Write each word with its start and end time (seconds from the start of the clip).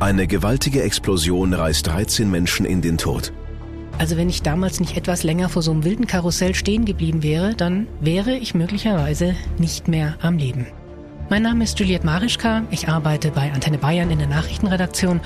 Eine 0.00 0.26
gewaltige 0.26 0.82
Explosion 0.82 1.52
reißt 1.52 1.86
13 1.86 2.30
Menschen 2.30 2.64
in 2.64 2.80
den 2.80 2.96
Tod. 2.96 3.34
Also 3.98 4.16
wenn 4.16 4.30
ich 4.30 4.40
damals 4.40 4.80
nicht 4.80 4.96
etwas 4.96 5.24
länger 5.24 5.50
vor 5.50 5.60
so 5.60 5.72
einem 5.72 5.84
wilden 5.84 6.06
Karussell 6.06 6.54
stehen 6.54 6.86
geblieben 6.86 7.22
wäre, 7.22 7.54
dann 7.54 7.86
wäre 8.00 8.34
ich 8.34 8.54
möglicherweise 8.54 9.36
nicht 9.58 9.88
mehr 9.88 10.16
am 10.22 10.38
Leben. 10.38 10.66
Mein 11.28 11.42
Name 11.42 11.64
ist 11.64 11.78
Juliette 11.78 12.06
Marischka, 12.06 12.62
ich 12.70 12.88
arbeite 12.88 13.30
bei 13.30 13.52
Antenne 13.52 13.76
Bayern 13.76 14.10
in 14.10 14.18
der 14.18 14.28
Nachrichtenredaktion 14.28 15.20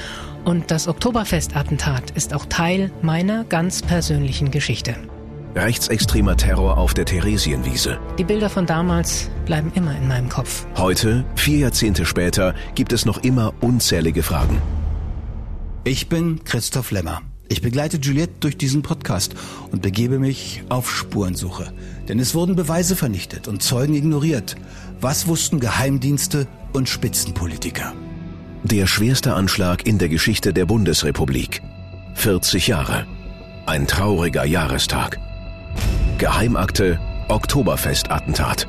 und 0.45 0.73
das 0.73 0.89
Oktoberfest-Attentat 0.89 2.11
ist 2.11 2.35
auch 2.35 2.47
Teil 2.47 2.91
meiner 3.01 3.45
ganz 3.45 3.81
persönlichen 3.81 4.51
Geschichte. 4.51 4.97
Rechtsextremer 5.55 6.37
Terror 6.37 6.79
auf 6.79 6.95
der 6.95 7.05
Theresienwiese. 7.05 7.99
Die 8.19 8.25
Bilder 8.25 8.51
von 8.51 8.67
damals 8.67 9.31
bleiben 9.47 9.71
immer 9.75 9.97
in 9.97 10.09
meinem 10.09 10.29
Kopf. 10.29 10.67
Heute, 10.77 11.25
vier 11.37 11.59
Jahrzehnte 11.59 12.07
später, 12.07 12.55
gibt 12.75 12.93
es 12.93 13.05
noch 13.05 13.23
immer 13.23 13.55
unzählige 13.61 14.23
Fragen. 14.23 14.61
Ich 15.85 16.09
bin 16.09 16.43
Christoph 16.45 16.91
Lemmer. 16.91 17.23
Ich 17.49 17.63
begleite 17.63 17.99
Juliette 17.99 18.33
durch 18.41 18.57
diesen 18.57 18.83
Podcast 18.83 19.35
und 19.71 19.83
begebe 19.83 20.19
mich 20.19 20.65
auf 20.71 20.91
Spurensuche. 20.91 21.73
Denn 22.09 22.19
es 22.19 22.35
wurden 22.35 22.57
Beweise 22.57 22.97
vernichtet 22.97 23.47
und 23.47 23.63
Zeugen 23.63 23.95
ignoriert. 23.95 24.57
Was 25.01 25.29
wussten 25.29 25.61
Geheimdienste 25.61 26.49
und 26.73 26.89
Spitzenpolitiker? 26.89 27.93
Der 28.65 28.87
schwerste 28.87 29.35
Anschlag 29.35 29.87
in 29.87 29.99
der 29.99 30.09
Geschichte 30.09 30.53
der 30.53 30.65
Bundesrepublik. 30.65 31.63
40 32.15 32.67
Jahre. 32.67 33.07
Ein 33.67 33.87
trauriger 33.87 34.45
Jahrestag. 34.45 35.21
Geheimakte 36.19 37.01
Oktoberfest-Attentat. 37.29 38.69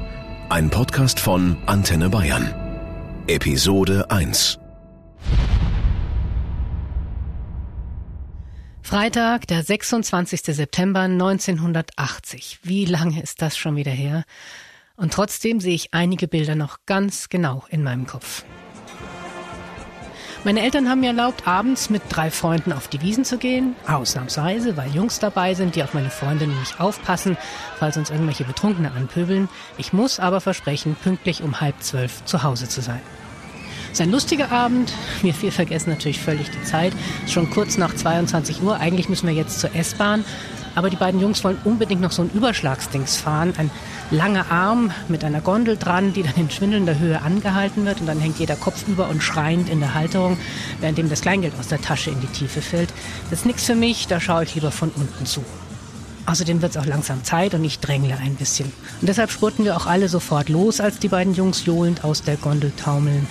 Ein 0.50 0.72
Podcast 0.72 1.20
von 1.20 1.58
Antenne 1.68 2.10
Bayern. 2.10 2.56
Episode 3.28 4.10
1. 4.10 4.58
Freitag, 8.82 9.46
der 9.46 9.62
26. 9.62 10.42
September 10.56 11.02
1980. 11.02 12.62
Wie 12.64 12.86
lange 12.86 13.22
ist 13.22 13.44
das 13.44 13.56
schon 13.56 13.76
wieder 13.76 13.92
her? 13.92 14.24
Und 14.96 15.14
trotzdem 15.14 15.60
sehe 15.60 15.76
ich 15.76 15.94
einige 15.94 16.28
Bilder 16.28 16.56
noch 16.56 16.80
ganz 16.88 17.30
genau 17.30 17.64
in 17.70 17.84
meinem 17.84 18.08
Kopf. 18.08 18.44
Meine 20.46 20.62
Eltern 20.62 20.88
haben 20.88 21.00
mir 21.00 21.08
erlaubt, 21.08 21.48
abends 21.48 21.90
mit 21.90 22.04
drei 22.08 22.30
Freunden 22.30 22.72
auf 22.72 22.88
die 22.88 23.02
Wiesen 23.02 23.26
zu 23.26 23.40
gehen. 23.40 23.76
Ausnahmsweise, 23.88 24.78
weil 24.78 24.92
Jungs 24.92 25.18
dabei 25.18 25.56
sind, 25.56 25.76
die 25.76 25.82
auf 25.82 25.96
meine 25.96 26.12
Freunde 26.12 26.46
nämlich 26.46 26.80
aufpassen, 26.80 27.36
falls 27.80 27.98
uns 27.98 28.12
irgendwelche 28.12 28.44
Betrunkene 28.44 28.92
anpöbeln. 28.92 29.50
Ich 29.80 29.92
muss 29.92 30.20
aber 30.20 30.42
versprechen, 30.42 30.96
pünktlich 31.02 31.42
um 31.42 31.62
halb 31.62 31.82
zwölf 31.82 32.24
zu 32.26 32.44
Hause 32.44 32.70
zu 32.70 32.82
sein. 32.82 33.02
Es 33.88 34.00
ist 34.00 34.02
ein 34.02 34.12
lustiger 34.12 34.52
Abend. 34.52 34.94
Wir 35.24 35.34
vier 35.34 35.52
vergessen 35.52 35.90
natürlich 35.90 36.20
völlig 36.20 36.52
die 36.52 36.62
Zeit. 36.62 36.94
Es 37.24 37.30
ist 37.30 37.34
schon 37.34 37.50
kurz 37.50 37.80
nach 37.80 37.96
22 37.96 38.62
Uhr. 38.62 38.80
Eigentlich 38.80 39.10
müssen 39.10 39.26
wir 39.26 39.34
jetzt 39.34 39.60
zur 39.60 39.74
S-Bahn. 39.74 40.24
Aber 40.76 40.92
die 40.92 40.98
beiden 40.98 41.20
Jungs 41.20 41.44
wollen 41.44 41.58
unbedingt 41.64 42.02
noch 42.02 42.12
so 42.12 42.22
ein 42.22 42.30
Überschlagsdings 42.30 43.18
fahren. 43.18 43.56
Ein 43.58 43.72
langer 44.12 44.52
Arm 44.52 44.92
mit 45.08 45.24
einer 45.24 45.42
Gondel 45.42 45.78
dran, 45.78 46.14
die 46.14 46.24
dann 46.24 46.36
in 46.36 46.50
schwindelnder 46.50 47.00
Höhe 47.00 47.22
angehalten 47.22 47.86
wird. 47.86 48.02
Und 48.02 48.08
dann 48.08 48.20
hängt 48.20 48.40
jeder 48.40 48.56
Kopf 48.56 48.88
über 48.88 49.10
und 49.10 49.24
schreiend 49.24 49.70
in 49.70 49.80
der 49.80 49.94
Halterung, 49.94 50.38
währenddem 50.80 51.10
das 51.10 51.22
Kleingeld 51.22 51.54
aus 51.60 51.68
der 51.68 51.82
Tasche 51.82 52.12
in 52.12 52.22
die 52.22 52.28
Tiefe 52.28 52.62
fällt. 52.62 52.94
Das 53.30 53.40
ist 53.40 53.46
nichts 53.46 53.66
für 53.66 53.76
mich, 53.76 54.08
da 54.08 54.20
schaue 54.20 54.44
ich 54.44 54.56
lieber 54.56 54.72
von 54.72 54.90
unten 54.90 55.26
zu. 55.26 55.44
Außerdem 56.28 56.62
wird 56.62 56.72
es 56.72 56.78
auch 56.78 56.88
langsam 56.88 57.24
Zeit 57.24 57.54
und 57.54 57.64
ich 57.64 57.80
drängle 57.80 58.18
ein 58.18 58.36
bisschen. 58.36 58.72
Und 59.00 59.08
deshalb 59.08 59.32
spurten 59.32 59.64
wir 59.64 59.78
auch 59.78 59.86
alle 59.86 60.10
sofort 60.10 60.50
los, 60.50 60.80
als 60.80 60.98
die 60.98 61.08
beiden 61.08 61.36
Jungs 61.36 61.66
johlend 61.66 62.04
aus 62.04 62.24
der 62.24 62.38
Gondel 62.38 62.72
taumeln. 62.76 63.28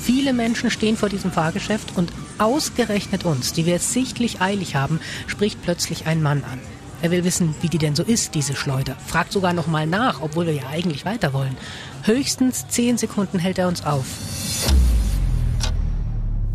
Viele 0.00 0.32
Menschen 0.32 0.70
stehen 0.70 0.96
vor 0.96 1.08
diesem 1.08 1.32
Fahrgeschäft 1.32 1.96
und 1.96 2.12
ausgerechnet 2.38 3.24
uns, 3.24 3.52
die 3.52 3.66
wir 3.66 3.80
sichtlich 3.80 4.40
eilig 4.40 4.76
haben, 4.76 5.00
spricht 5.26 5.60
plötzlich 5.62 6.06
ein 6.06 6.22
Mann 6.22 6.44
an. 6.44 6.60
Er 7.06 7.12
will 7.12 7.22
wissen, 7.22 7.54
wie 7.60 7.68
die 7.68 7.78
denn 7.78 7.94
so 7.94 8.02
ist, 8.02 8.34
diese 8.34 8.56
Schleuder. 8.56 8.96
Fragt 8.96 9.30
sogar 9.30 9.52
noch 9.52 9.68
mal 9.68 9.86
nach, 9.86 10.22
obwohl 10.22 10.46
wir 10.46 10.54
ja 10.54 10.66
eigentlich 10.66 11.04
weiter 11.04 11.32
wollen. 11.32 11.56
Höchstens 12.02 12.66
zehn 12.66 12.98
Sekunden 12.98 13.38
hält 13.38 13.58
er 13.58 13.68
uns 13.68 13.84
auf. 13.84 14.06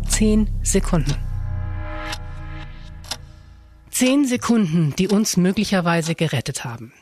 Zehn 0.06 0.50
Sekunden. 0.62 1.16
Zehn 3.90 4.26
Sekunden, 4.26 4.94
die 4.98 5.08
uns 5.08 5.38
möglicherweise 5.38 6.14
gerettet 6.14 6.64
haben. 6.64 6.92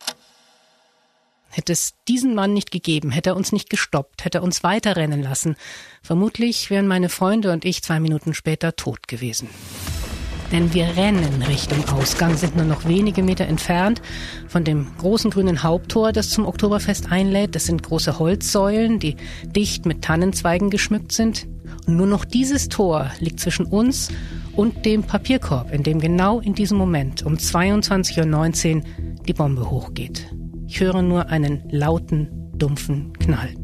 Hätte 1.49 1.73
es 1.73 1.95
diesen 2.07 2.37
Mann 2.37 2.53
nicht 2.53 2.71
gegeben, 2.71 3.11
hätte 3.11 3.31
er 3.31 3.37
uns 3.37 3.51
nicht 3.51 3.69
gestoppt, 3.69 4.25
hätte 4.25 4.39
er 4.39 4.45
uns 4.45 4.63
weiterrennen 4.63 5.25
lassen, 5.25 5.57
vermutlich 6.05 6.71
wären 6.71 6.87
meine 6.87 7.09
Freunde 7.09 7.51
und 7.51 7.65
ich 7.65 7.83
zwei 7.83 7.99
Minuten 7.99 8.33
später 8.33 8.77
tot 8.77 9.09
gewesen. 9.09 9.49
Denn 10.53 10.75
wir 10.75 10.97
rennen 10.97 11.43
Richtung 11.43 11.89
Ausgang, 11.91 12.37
sind 12.37 12.57
nur 12.57 12.65
noch 12.65 12.85
wenige 12.87 13.23
Meter 13.23 13.47
entfernt 13.47 14.03
von 14.49 14.65
dem 14.65 14.89
großen 14.99 15.31
grünen 15.31 15.63
Haupttor, 15.63 16.13
das 16.13 16.31
zum 16.31 16.45
Oktoberfest 16.45 17.13
einlädt. 17.13 17.55
Das 17.55 17.67
sind 17.67 17.83
große 17.83 18.19
Holzsäulen, 18.19 18.99
die 18.99 19.17
dicht 19.45 19.87
mit 19.87 20.03
Tannenzweigen 20.03 20.71
geschmückt 20.71 21.13
sind. 21.13 21.47
Und 21.87 21.97
nur 21.97 22.09
noch 22.09 22.25
dieses 22.25 22.69
Tor 22.69 23.11
liegt 23.21 23.39
zwischen 23.39 23.65
uns 23.65 24.09
und 24.57 24.85
dem 24.85 25.05
Papierkorb, 25.05 25.73
in 25.73 25.85
dem 25.85 26.01
genau 26.01 26.41
in 26.41 26.55
diesem 26.55 26.79
Moment 26.79 27.25
um 27.25 27.35
22.19 27.35 28.77
Uhr 28.77 28.83
die 29.27 29.33
Bombe 29.33 29.71
hochgeht. 29.71 30.27
Ich 30.67 30.81
höre 30.81 31.03
nur 31.03 31.29
einen 31.29 31.63
lauten, 31.71 32.51
dumpfen 32.57 33.13
Knall. 33.15 33.55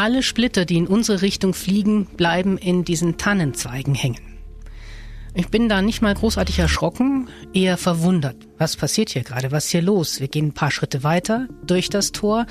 Alle 0.00 0.22
Splitter, 0.22 0.64
die 0.64 0.78
in 0.78 0.86
unsere 0.86 1.20
Richtung 1.20 1.52
fliegen, 1.52 2.06
bleiben 2.06 2.56
in 2.56 2.86
diesen 2.86 3.18
Tannenzweigen 3.18 3.94
hängen. 3.94 4.38
Ich 5.34 5.48
bin 5.48 5.68
da 5.68 5.82
nicht 5.82 6.00
mal 6.00 6.14
großartig 6.14 6.58
erschrocken, 6.58 7.28
eher 7.52 7.76
verwundert. 7.76 8.48
Was 8.56 8.76
passiert 8.76 9.10
hier 9.10 9.24
gerade? 9.24 9.52
Was 9.52 9.66
ist 9.66 9.72
hier 9.72 9.82
los? 9.82 10.18
Wir 10.18 10.28
gehen 10.28 10.46
ein 10.46 10.54
paar 10.54 10.70
Schritte 10.70 11.02
weiter 11.04 11.48
durch 11.66 11.90
das 11.90 12.12
Tor 12.12 12.46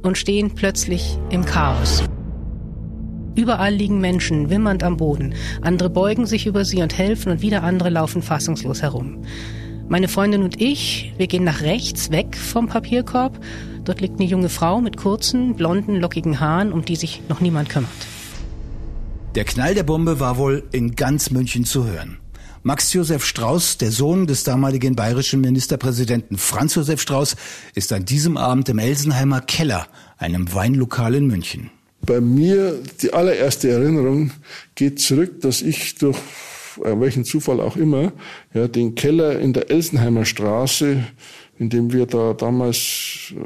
und 0.00 0.16
stehen 0.16 0.54
plötzlich 0.54 1.18
im 1.28 1.44
Chaos. 1.44 2.04
Überall 3.34 3.74
liegen 3.74 4.00
Menschen, 4.00 4.48
wimmernd 4.48 4.82
am 4.82 4.96
Boden. 4.96 5.34
Andere 5.60 5.90
beugen 5.90 6.24
sich 6.24 6.46
über 6.46 6.64
sie 6.64 6.80
und 6.80 6.96
helfen 6.96 7.30
und 7.30 7.42
wieder 7.42 7.64
andere 7.64 7.90
laufen 7.90 8.22
fassungslos 8.22 8.80
herum. 8.80 9.22
Meine 9.90 10.08
Freundin 10.08 10.42
und 10.42 10.60
ich, 10.60 11.14
wir 11.16 11.26
gehen 11.26 11.44
nach 11.44 11.60
rechts, 11.62 12.10
weg 12.10 12.36
vom 12.36 12.68
Papierkorb. 12.68 13.38
Dort 13.88 14.02
liegt 14.02 14.20
eine 14.20 14.28
junge 14.28 14.50
Frau 14.50 14.82
mit 14.82 14.98
kurzen, 14.98 15.54
blonden, 15.54 15.96
lockigen 15.96 16.40
Haaren, 16.40 16.72
um 16.74 16.84
die 16.84 16.94
sich 16.94 17.22
noch 17.30 17.40
niemand 17.40 17.70
kümmert. 17.70 17.90
Der 19.34 19.44
Knall 19.44 19.74
der 19.74 19.82
Bombe 19.82 20.20
war 20.20 20.36
wohl 20.36 20.62
in 20.72 20.94
ganz 20.94 21.30
München 21.30 21.64
zu 21.64 21.86
hören. 21.86 22.18
Max 22.62 22.92
Josef 22.92 23.24
Strauß, 23.24 23.78
der 23.78 23.90
Sohn 23.90 24.26
des 24.26 24.44
damaligen 24.44 24.94
bayerischen 24.94 25.40
Ministerpräsidenten 25.40 26.36
Franz 26.36 26.74
Josef 26.74 27.00
Strauß, 27.00 27.36
ist 27.74 27.90
an 27.94 28.04
diesem 28.04 28.36
Abend 28.36 28.68
im 28.68 28.78
Elsenheimer 28.78 29.40
Keller, 29.40 29.86
einem 30.18 30.52
Weinlokal 30.52 31.14
in 31.14 31.26
München. 31.26 31.70
Bei 32.02 32.20
mir 32.20 32.78
die 33.00 33.14
allererste 33.14 33.70
Erinnerung 33.70 34.32
geht 34.74 35.00
zurück, 35.00 35.40
dass 35.40 35.62
ich 35.62 35.94
durch 35.94 36.18
äh, 36.84 37.00
welchen 37.00 37.24
Zufall 37.24 37.60
auch 37.60 37.76
immer, 37.76 38.12
ja, 38.52 38.68
den 38.68 38.94
Keller 38.94 39.38
in 39.38 39.54
der 39.54 39.70
Elsenheimer 39.70 40.26
Straße, 40.26 41.04
in 41.58 41.70
dem 41.70 41.92
wir 41.92 42.06
da 42.06 42.34
damals 42.34 43.32
äh, 43.36 43.40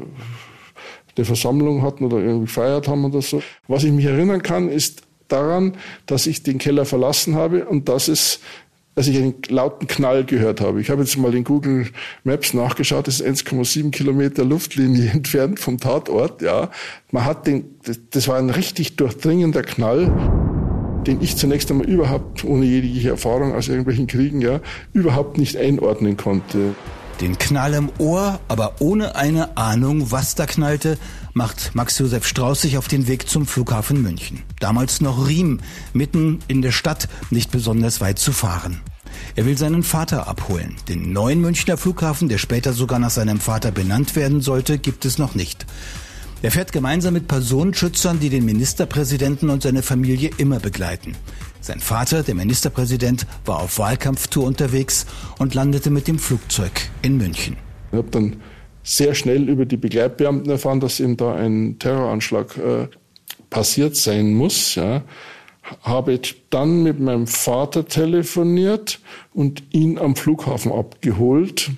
eine 1.15 1.25
Versammlung 1.25 1.81
hatten 1.81 2.05
oder 2.05 2.17
irgendwie 2.17 2.45
gefeiert 2.45 2.87
haben 2.87 3.05
oder 3.05 3.21
so. 3.21 3.41
Was 3.67 3.83
ich 3.83 3.91
mich 3.91 4.05
erinnern 4.05 4.41
kann, 4.41 4.69
ist 4.69 5.03
daran, 5.27 5.73
dass 6.05 6.27
ich 6.27 6.43
den 6.43 6.57
Keller 6.57 6.85
verlassen 6.85 7.35
habe 7.35 7.65
und 7.65 7.89
dass 7.89 8.07
es 8.07 8.39
dass 8.95 9.07
ich 9.07 9.17
einen 9.17 9.33
lauten 9.47 9.87
Knall 9.87 10.23
gehört 10.23 10.61
habe. 10.61 10.79
Ich 10.79 10.91
habe 10.91 11.01
jetzt 11.01 11.17
mal 11.17 11.33
in 11.33 11.43
Google 11.43 11.87
Maps 12.23 12.53
nachgeschaut, 12.53 13.07
das 13.07 13.21
ist 13.21 13.47
1,7 13.47 13.89
Kilometer 13.89 14.45
Luftlinie 14.45 15.09
entfernt 15.13 15.59
vom 15.59 15.79
Tatort, 15.79 16.43
ja. 16.43 16.69
Man 17.11 17.25
hat 17.25 17.47
den, 17.47 17.65
das 18.11 18.27
war 18.27 18.37
ein 18.37 18.51
richtig 18.51 18.95
durchdringender 18.95 19.63
Knall, 19.63 20.11
den 21.07 21.21
ich 21.21 21.35
zunächst 21.37 21.71
einmal 21.71 21.89
überhaupt, 21.89 22.43
ohne 22.45 22.65
jegliche 22.65 23.09
Erfahrung 23.09 23.53
aus 23.53 23.67
irgendwelchen 23.67 24.05
Kriegen, 24.05 24.41
ja, 24.41 24.59
überhaupt 24.93 25.37
nicht 25.37 25.57
einordnen 25.57 26.15
konnte. 26.15 26.75
Den 27.23 27.37
Knall 27.37 27.73
im 27.75 27.89
Ohr, 27.99 28.41
aber 28.49 28.81
ohne 28.81 29.15
eine 29.15 29.55
Ahnung, 29.55 30.11
was 30.11 30.35
da 30.35 30.45
knallte, 30.45 30.97
macht 31.31 31.73
Max 31.73 31.97
Josef 31.97 32.27
Strauß 32.27 32.61
sich 32.61 32.77
auf 32.77 32.89
den 32.89 33.07
Weg 33.07 33.29
zum 33.29 33.47
Flughafen 33.47 34.01
München. 34.01 34.41
Damals 34.59 34.99
noch 34.99 35.25
Riem, 35.25 35.61
mitten 35.93 36.39
in 36.49 36.61
der 36.61 36.73
Stadt, 36.73 37.07
nicht 37.29 37.49
besonders 37.49 38.01
weit 38.01 38.19
zu 38.19 38.33
fahren. 38.33 38.81
Er 39.37 39.45
will 39.45 39.57
seinen 39.57 39.83
Vater 39.83 40.27
abholen. 40.27 40.75
Den 40.89 41.13
neuen 41.13 41.39
Münchner 41.39 41.77
Flughafen, 41.77 42.27
der 42.27 42.39
später 42.39 42.73
sogar 42.73 42.99
nach 42.99 43.09
seinem 43.09 43.39
Vater 43.39 43.71
benannt 43.71 44.17
werden 44.17 44.41
sollte, 44.41 44.77
gibt 44.77 45.05
es 45.05 45.17
noch 45.17 45.33
nicht. 45.33 45.65
Er 46.41 46.51
fährt 46.51 46.73
gemeinsam 46.73 47.13
mit 47.13 47.29
Personenschützern, 47.29 48.19
die 48.19 48.31
den 48.31 48.43
Ministerpräsidenten 48.43 49.49
und 49.49 49.63
seine 49.63 49.81
Familie 49.81 50.31
immer 50.35 50.59
begleiten. 50.59 51.15
Sein 51.63 51.79
Vater, 51.79 52.23
der 52.23 52.35
Ministerpräsident, 52.35 53.25
war 53.45 53.61
auf 53.61 53.79
Wahlkampftour 53.79 54.43
unterwegs 54.43 55.05
und 55.39 55.53
landete 55.53 55.91
mit 55.91 56.09
dem 56.09 56.19
Flugzeug 56.19 56.73
in 57.01 57.15
München. 57.15 57.55
Ich 57.89 57.97
habe 57.97 58.09
dann 58.11 58.35
sehr 58.83 59.15
schnell 59.15 59.47
über 59.47 59.65
die 59.65 59.77
Begleitbeamten 59.77 60.51
erfahren, 60.51 60.81
dass 60.81 60.99
eben 60.99 61.15
da 61.15 61.33
ein 61.33 61.79
Terroranschlag 61.79 62.57
äh, 62.57 62.87
passiert 63.49 63.95
sein 63.95 64.33
muss. 64.33 64.75
Ja. 64.75 65.03
Habe 65.83 66.19
dann 66.49 66.83
mit 66.83 66.99
meinem 66.99 67.27
Vater 67.27 67.87
telefoniert 67.87 68.99
und 69.33 69.63
ihn 69.71 69.97
am 69.97 70.17
Flughafen 70.17 70.69
abgeholt 70.69 71.71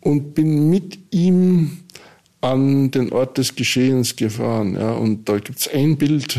und 0.00 0.32
bin 0.32 0.70
mit 0.70 0.98
ihm 1.10 1.82
an 2.40 2.90
den 2.90 3.12
Ort 3.12 3.36
des 3.36 3.56
Geschehens 3.56 4.16
gefahren. 4.16 4.74
Ja. 4.74 4.92
Und 4.92 5.28
da 5.28 5.36
gibt's 5.36 5.68
ein 5.68 5.98
Bild, 5.98 6.38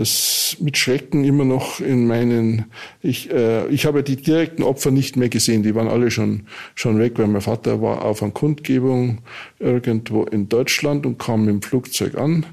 das 0.00 0.56
mit 0.60 0.78
Schrecken 0.78 1.24
immer 1.24 1.44
noch 1.44 1.80
in 1.80 2.06
meinen, 2.06 2.64
ich, 3.02 3.30
äh, 3.30 3.68
ich 3.68 3.84
habe 3.84 4.02
die 4.02 4.16
direkten 4.16 4.62
Opfer 4.62 4.90
nicht 4.90 5.16
mehr 5.16 5.28
gesehen, 5.28 5.62
die 5.62 5.74
waren 5.74 5.88
alle 5.88 6.10
schon, 6.10 6.46
schon 6.74 6.98
weg, 6.98 7.12
weil 7.16 7.26
mein 7.26 7.42
Vater 7.42 7.82
war 7.82 8.02
auf 8.02 8.22
einer 8.22 8.32
Kundgebung 8.32 9.18
irgendwo 9.58 10.24
in 10.24 10.48
Deutschland 10.48 11.04
und 11.04 11.18
kam 11.18 11.44
mit 11.44 11.54
dem 11.54 11.62
Flugzeug 11.62 12.16
an. 12.16 12.46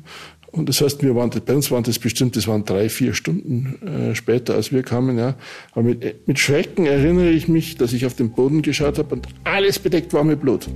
Und 0.51 0.67
das 0.67 0.81
heißt, 0.81 1.03
wir 1.03 1.15
waren, 1.15 1.29
bei 1.29 1.55
uns 1.55 1.71
waren 1.71 1.83
das 1.83 1.99
bestimmt, 1.99 2.35
das 2.35 2.47
waren 2.47 2.65
drei, 2.65 2.89
vier 2.89 3.13
Stunden 3.13 3.77
äh, 3.85 4.15
später, 4.15 4.55
als 4.55 4.73
wir 4.73 4.83
kamen. 4.83 5.17
Ja. 5.17 5.35
Aber 5.71 5.83
mit, 5.83 6.27
mit 6.27 6.39
Schrecken 6.39 6.85
erinnere 6.85 7.29
ich 7.29 7.47
mich, 7.47 7.77
dass 7.77 7.93
ich 7.93 8.05
auf 8.05 8.15
den 8.15 8.31
Boden 8.31 8.61
geschaut 8.61 8.97
habe 8.97 9.15
und 9.15 9.27
alles 9.45 9.79
bedeckt 9.79 10.13
war 10.13 10.23
mit 10.23 10.41
Blut 10.41 10.67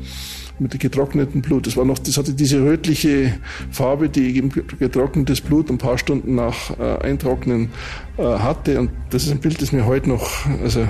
mit 0.60 0.80
getrocknetem 0.80 1.42
Blut. 1.42 1.68
Das 1.68 1.78
war 1.78 1.86
noch, 1.86 2.00
das 2.00 2.18
hatte 2.18 2.34
diese 2.34 2.62
rötliche 2.64 3.34
Farbe, 3.72 4.10
die 4.10 4.50
getrocknetes 4.80 5.42
Blut 5.42 5.70
ein 5.70 5.78
paar 5.78 5.98
Stunden 5.98 6.36
nach 6.36 6.78
äh, 6.80 6.98
Eintrocknen 7.00 7.70
äh, 8.18 8.24
hatte. 8.24 8.80
Und 8.80 8.92
das 9.10 9.24
ist 9.24 9.32
ein 9.32 9.40
Bild, 9.40 9.62
das 9.62 9.72
mir 9.72 9.86
heute 9.86 10.10
noch 10.10 10.46
also 10.62 10.88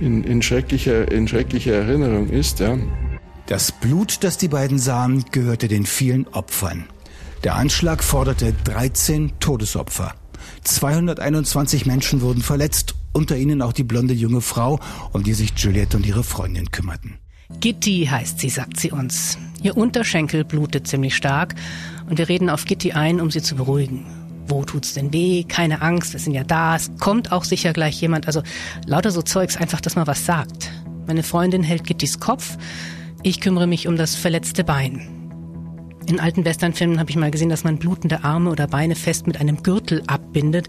in, 0.00 0.24
in, 0.24 0.42
schrecklicher, 0.42 1.10
in 1.10 1.28
schrecklicher 1.28 1.74
Erinnerung 1.74 2.28
ist. 2.28 2.60
Ja. 2.60 2.78
Das 3.46 3.72
Blut, 3.72 4.24
das 4.24 4.38
die 4.38 4.48
beiden 4.48 4.78
sahen, 4.78 5.24
gehörte 5.30 5.68
den 5.68 5.84
vielen 5.86 6.26
Opfern. 6.28 6.84
Der 7.44 7.56
Anschlag 7.56 8.04
forderte 8.04 8.54
13 8.64 9.32
Todesopfer. 9.40 10.14
221 10.62 11.86
Menschen 11.86 12.20
wurden 12.20 12.40
verletzt, 12.40 12.94
unter 13.12 13.36
ihnen 13.36 13.62
auch 13.62 13.72
die 13.72 13.84
blonde 13.84 14.14
junge 14.14 14.40
Frau, 14.40 14.80
um 15.12 15.22
die 15.22 15.34
sich 15.34 15.52
Juliette 15.56 15.96
und 15.96 16.06
ihre 16.06 16.22
Freundin 16.22 16.70
kümmerten. 16.70 17.18
Gitti 17.60 18.08
heißt 18.10 18.38
sie, 18.38 18.48
sagt 18.48 18.80
sie 18.80 18.90
uns. 18.90 19.38
Ihr 19.62 19.76
Unterschenkel 19.76 20.44
blutet 20.44 20.86
ziemlich 20.86 21.14
stark 21.14 21.54
und 22.08 22.18
wir 22.18 22.28
reden 22.28 22.50
auf 22.50 22.64
Gitti 22.64 22.92
ein, 22.92 23.20
um 23.20 23.30
sie 23.30 23.42
zu 23.42 23.54
beruhigen. 23.54 24.04
Wo 24.48 24.64
tut's 24.64 24.94
denn 24.94 25.12
weh? 25.12 25.44
Keine 25.44 25.82
Angst, 25.82 26.12
wir 26.12 26.20
sind 26.20 26.34
ja 26.34 26.44
da. 26.44 26.74
Es 26.74 26.90
kommt 26.98 27.30
auch 27.30 27.44
sicher 27.44 27.72
gleich 27.72 28.00
jemand. 28.00 28.26
Also 28.26 28.42
lauter 28.86 29.10
so 29.10 29.22
Zeugs, 29.22 29.56
einfach, 29.56 29.80
dass 29.80 29.96
man 29.96 30.06
was 30.06 30.26
sagt. 30.26 30.70
Meine 31.06 31.22
Freundin 31.22 31.62
hält 31.62 31.84
Gittis 31.84 32.18
Kopf. 32.18 32.58
Ich 33.22 33.40
kümmere 33.40 33.66
mich 33.66 33.86
um 33.86 33.96
das 33.96 34.16
verletzte 34.16 34.64
Bein. 34.64 35.21
In 36.06 36.20
alten 36.20 36.44
Westernfilmen 36.44 36.98
habe 36.98 37.10
ich 37.10 37.16
mal 37.16 37.30
gesehen, 37.30 37.48
dass 37.48 37.64
man 37.64 37.78
blutende 37.78 38.24
Arme 38.24 38.50
oder 38.50 38.66
Beine 38.66 38.94
fest 38.94 39.26
mit 39.26 39.40
einem 39.40 39.62
Gürtel 39.62 40.02
abbindet. 40.06 40.68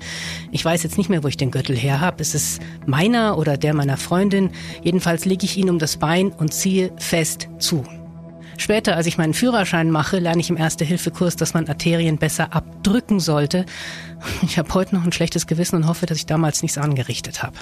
Ich 0.51 0.63
weiß 0.63 0.83
jetzt 0.83 0.97
nicht 0.97 1.09
mehr, 1.09 1.23
wo 1.23 1.27
ich 1.27 1.37
den 1.37 1.51
Gürtel 1.51 1.75
her 1.75 2.01
habe. 2.01 2.21
Ist 2.21 2.35
es 2.35 2.59
meiner 2.85 3.37
oder 3.37 3.57
der 3.57 3.73
meiner 3.73 3.97
Freundin? 3.97 4.51
Jedenfalls 4.83 5.25
lege 5.25 5.45
ich 5.45 5.57
ihn 5.57 5.69
um 5.69 5.79
das 5.79 5.97
Bein 5.97 6.31
und 6.31 6.53
ziehe 6.53 6.91
fest 6.97 7.49
zu. 7.59 7.83
Später, 8.57 8.95
als 8.95 9.07
ich 9.07 9.17
meinen 9.17 9.33
Führerschein 9.33 9.89
mache, 9.89 10.19
lerne 10.19 10.39
ich 10.39 10.49
im 10.49 10.57
Erste-Hilfe-Kurs, 10.57 11.35
dass 11.35 11.53
man 11.53 11.67
Arterien 11.67 12.17
besser 12.17 12.53
abdrücken 12.53 13.19
sollte. 13.19 13.65
Ich 14.43 14.57
habe 14.57 14.73
heute 14.73 14.95
noch 14.95 15.03
ein 15.03 15.11
schlechtes 15.11 15.47
Gewissen 15.47 15.75
und 15.75 15.87
hoffe, 15.87 16.05
dass 16.05 16.17
ich 16.17 16.25
damals 16.25 16.61
nichts 16.61 16.77
angerichtet 16.77 17.41
habe. 17.43 17.57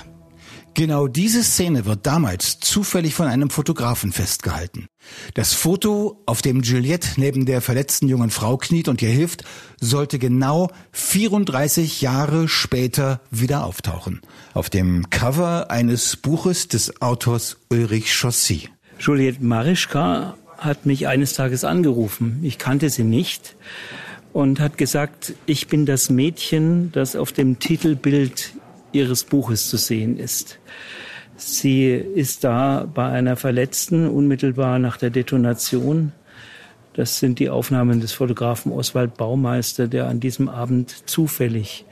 Genau 0.73 1.07
diese 1.07 1.44
Szene 1.44 1.85
wird 1.85 2.07
damals 2.07 2.59
zufällig 2.59 3.13
von 3.13 3.27
einem 3.27 3.50
Fotografen 3.50 4.13
festgehalten. 4.13 4.88
Das 5.33 5.53
Foto, 5.53 6.21
auf 6.25 6.41
dem 6.41 6.62
Juliette 6.62 7.09
neben 7.18 7.45
der 7.45 7.62
verletzten 7.62 8.07
jungen 8.07 8.29
Frau 8.29 8.57
kniet 8.57 8.88
und 8.88 9.01
ihr 9.01 9.09
hilft, 9.09 9.44
sollte 9.81 10.18
genau 10.18 10.69
34 10.94 12.01
Jahre 12.01 12.47
später 12.47 13.19
wieder 13.31 13.65
auftauchen. 13.65 14.21
Auf 14.53 14.69
dem 14.69 15.09
Cover 15.09 15.69
eines 15.69 16.15
Buches 16.15 16.69
des 16.69 17.01
Autors 17.01 17.57
Ulrich 17.69 18.13
Chaussy. 18.13 18.69
Juliette 19.00 19.44
Marischka 19.44 20.38
hat 20.57 20.85
mich 20.85 21.07
eines 21.07 21.33
Tages 21.33 21.65
angerufen. 21.65 22.39
Ich 22.44 22.57
kannte 22.59 22.89
sie 22.89 23.03
nicht 23.03 23.56
und 24.31 24.59
hat 24.59 24.77
gesagt, 24.77 25.33
ich 25.45 25.67
bin 25.67 25.85
das 25.85 26.09
Mädchen, 26.09 26.91
das 26.94 27.15
auf 27.15 27.31
dem 27.33 27.59
Titelbild 27.59 28.53
ihres 28.91 29.23
Buches 29.23 29.69
zu 29.69 29.77
sehen 29.77 30.17
ist. 30.17 30.59
Sie 31.35 31.89
ist 31.91 32.43
da 32.43 32.88
bei 32.93 33.07
einer 33.07 33.35
Verletzten 33.35 34.07
unmittelbar 34.07 34.79
nach 34.79 34.97
der 34.97 35.09
Detonation. 35.09 36.11
Das 36.93 37.19
sind 37.19 37.39
die 37.39 37.49
Aufnahmen 37.49 37.99
des 38.01 38.11
Fotografen 38.11 38.71
Oswald 38.71 39.15
Baumeister, 39.15 39.88
der 39.88 40.07
an 40.07 40.19
diesem 40.19 40.49
Abend 40.49 41.09
zufällig 41.09 41.85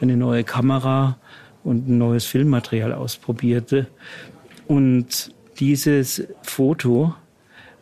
eine 0.00 0.16
neue 0.16 0.44
Kamera 0.44 1.18
und 1.62 1.88
ein 1.88 1.98
neues 1.98 2.24
Filmmaterial 2.24 2.92
ausprobierte. 2.92 3.86
Und 4.66 5.32
dieses 5.58 6.26
Foto 6.42 7.14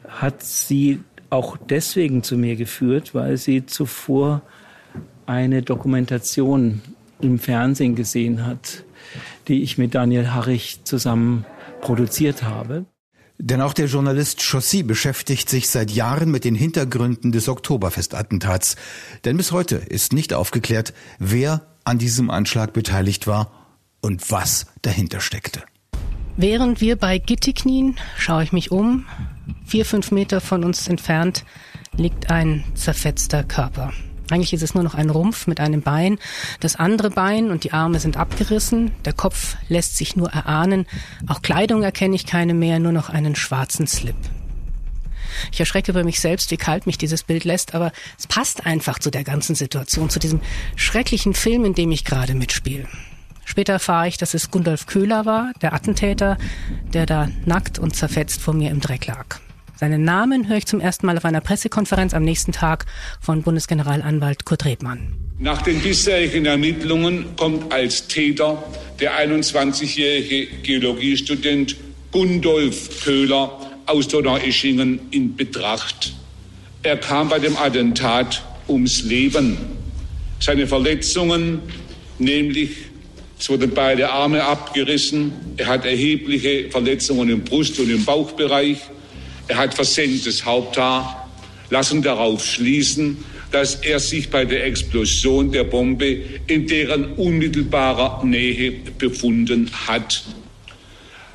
hat 0.06 0.42
sie 0.42 1.00
auch 1.30 1.56
deswegen 1.56 2.22
zu 2.22 2.36
mir 2.36 2.56
geführt, 2.56 3.14
weil 3.14 3.36
sie 3.36 3.66
zuvor 3.66 4.42
eine 5.26 5.62
Dokumentation 5.62 6.82
im 7.24 7.38
Fernsehen 7.38 7.94
gesehen 7.94 8.46
hat, 8.46 8.84
die 9.48 9.62
ich 9.62 9.78
mit 9.78 9.94
Daniel 9.94 10.30
Harrich 10.30 10.80
zusammen 10.84 11.44
produziert 11.80 12.42
habe. 12.42 12.84
Denn 13.38 13.60
auch 13.60 13.72
der 13.72 13.86
Journalist 13.86 14.42
Chaussy 14.42 14.84
beschäftigt 14.84 15.48
sich 15.48 15.68
seit 15.68 15.90
Jahren 15.90 16.30
mit 16.30 16.44
den 16.44 16.54
Hintergründen 16.54 17.32
des 17.32 17.48
Oktoberfestattentats. 17.48 18.76
Denn 19.24 19.36
bis 19.36 19.50
heute 19.50 19.76
ist 19.76 20.12
nicht 20.12 20.32
aufgeklärt, 20.32 20.94
wer 21.18 21.66
an 21.82 21.98
diesem 21.98 22.30
Anschlag 22.30 22.72
beteiligt 22.72 23.26
war 23.26 23.50
und 24.00 24.30
was 24.30 24.66
dahinter 24.82 25.20
steckte. 25.20 25.62
Während 26.36 26.80
wir 26.80 26.96
bei 26.96 27.18
Gitti 27.18 27.52
knien, 27.52 27.96
schaue 28.16 28.44
ich 28.44 28.52
mich 28.52 28.70
um. 28.70 29.06
Vier, 29.66 29.84
fünf 29.84 30.10
Meter 30.10 30.40
von 30.40 30.64
uns 30.64 30.88
entfernt 30.88 31.44
liegt 31.96 32.30
ein 32.30 32.64
zerfetzter 32.74 33.44
Körper. 33.44 33.92
Eigentlich 34.30 34.52
ist 34.52 34.62
es 34.62 34.74
nur 34.74 34.82
noch 34.82 34.94
ein 34.94 35.10
Rumpf 35.10 35.46
mit 35.46 35.60
einem 35.60 35.82
Bein. 35.82 36.18
Das 36.60 36.76
andere 36.76 37.10
Bein 37.10 37.50
und 37.50 37.64
die 37.64 37.72
Arme 37.72 38.00
sind 38.00 38.16
abgerissen. 38.16 38.90
Der 39.04 39.12
Kopf 39.12 39.56
lässt 39.68 39.96
sich 39.96 40.16
nur 40.16 40.30
erahnen. 40.30 40.86
Auch 41.26 41.42
Kleidung 41.42 41.82
erkenne 41.82 42.16
ich 42.16 42.26
keine 42.26 42.54
mehr, 42.54 42.78
nur 42.78 42.92
noch 42.92 43.10
einen 43.10 43.36
schwarzen 43.36 43.86
Slip. 43.86 44.16
Ich 45.52 45.60
erschrecke 45.60 45.90
über 45.90 46.04
mich 46.04 46.20
selbst, 46.20 46.50
wie 46.50 46.56
kalt 46.56 46.86
mich 46.86 46.96
dieses 46.96 47.24
Bild 47.24 47.44
lässt, 47.44 47.74
aber 47.74 47.92
es 48.18 48.26
passt 48.26 48.66
einfach 48.66 48.98
zu 48.98 49.10
der 49.10 49.24
ganzen 49.24 49.54
Situation, 49.54 50.08
zu 50.08 50.18
diesem 50.18 50.40
schrecklichen 50.76 51.34
Film, 51.34 51.64
in 51.64 51.74
dem 51.74 51.90
ich 51.90 52.04
gerade 52.04 52.34
mitspiele. 52.34 52.86
Später 53.44 53.74
erfahre 53.74 54.08
ich, 54.08 54.16
dass 54.16 54.34
es 54.34 54.50
Gundolf 54.50 54.86
Köhler 54.86 55.26
war, 55.26 55.52
der 55.60 55.74
Attentäter, 55.74 56.38
der 56.92 57.04
da 57.04 57.28
nackt 57.44 57.78
und 57.78 57.94
zerfetzt 57.94 58.40
vor 58.40 58.54
mir 58.54 58.70
im 58.70 58.80
Dreck 58.80 59.06
lag. 59.06 59.40
Seinen 59.76 60.04
Namen 60.04 60.48
höre 60.48 60.58
ich 60.58 60.66
zum 60.66 60.80
ersten 60.80 61.06
Mal 61.06 61.16
auf 61.16 61.24
einer 61.24 61.40
Pressekonferenz 61.40 62.14
am 62.14 62.22
nächsten 62.22 62.52
Tag 62.52 62.86
von 63.20 63.42
Bundesgeneralanwalt 63.42 64.44
Kurt 64.44 64.64
Rebmann. 64.64 65.14
Nach 65.38 65.62
den 65.62 65.80
bisherigen 65.80 66.46
Ermittlungen 66.46 67.34
kommt 67.36 67.72
als 67.72 68.06
Täter 68.06 68.62
der 69.00 69.18
21-jährige 69.18 70.46
Geologiestudent 70.62 71.76
Gundolf 72.12 73.02
Köhler 73.02 73.58
aus 73.86 74.06
Donaueschingen 74.06 75.00
in 75.10 75.34
Betracht. 75.34 76.14
Er 76.84 76.96
kam 76.96 77.28
bei 77.28 77.40
dem 77.40 77.56
Attentat 77.56 78.44
ums 78.68 79.02
Leben. 79.02 79.56
Seine 80.38 80.68
Verletzungen, 80.68 81.60
nämlich 82.20 82.70
es 83.40 83.50
wurden 83.50 83.72
beide 83.74 84.10
Arme 84.10 84.44
abgerissen, 84.44 85.32
er 85.56 85.66
hat 85.66 85.84
erhebliche 85.84 86.70
Verletzungen 86.70 87.28
im 87.28 87.42
Brust- 87.42 87.78
und 87.80 87.90
im 87.90 88.04
Bauchbereich, 88.04 88.78
er 89.48 89.56
hat 89.56 89.74
versenktes 89.74 90.44
Haupthaar, 90.44 91.28
lassen 91.70 92.02
darauf 92.02 92.44
schließen, 92.44 93.18
dass 93.50 93.76
er 93.76 94.00
sich 94.00 94.30
bei 94.30 94.44
der 94.44 94.66
Explosion 94.66 95.52
der 95.52 95.64
Bombe 95.64 96.18
in 96.46 96.66
deren 96.66 97.12
unmittelbarer 97.12 98.24
Nähe 98.24 98.72
befunden 98.98 99.70
hat. 99.86 100.24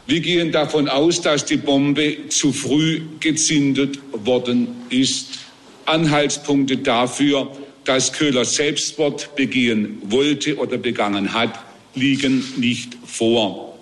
Wir 0.06 0.20
gehen 0.22 0.52
davon 0.52 0.90
aus, 0.90 1.22
dass 1.22 1.46
die 1.46 1.58
Bombe 1.58 2.30
zu 2.30 2.52
früh 2.52 3.02
gezündet 3.20 4.00
worden 4.12 4.68
ist. 4.90 5.40
Anhaltspunkte 5.86 6.78
dafür, 6.78 7.56
dass 7.86 8.12
Köhler 8.12 8.44
Selbstmord 8.44 9.36
begehen 9.36 10.00
wollte 10.04 10.58
oder 10.58 10.78
begangen 10.78 11.34
hat, 11.34 11.58
liegen 11.96 12.44
nicht 12.58 12.98
vor. 13.06 13.78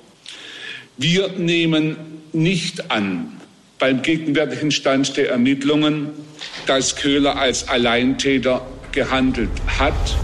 Wir 0.98 1.30
nehmen 1.38 1.96
nicht 2.34 2.92
an, 2.92 3.37
beim 3.80 4.02
gegenwärtigen 4.02 4.72
Stand 4.72 5.16
der 5.18 5.30
Ermittlungen, 5.32 6.10
dass 6.66 6.96
Köhler 6.96 7.38
als 7.38 7.68
Alleintäter 7.68 8.66
gehandelt 8.92 9.50
hat. 9.80 10.18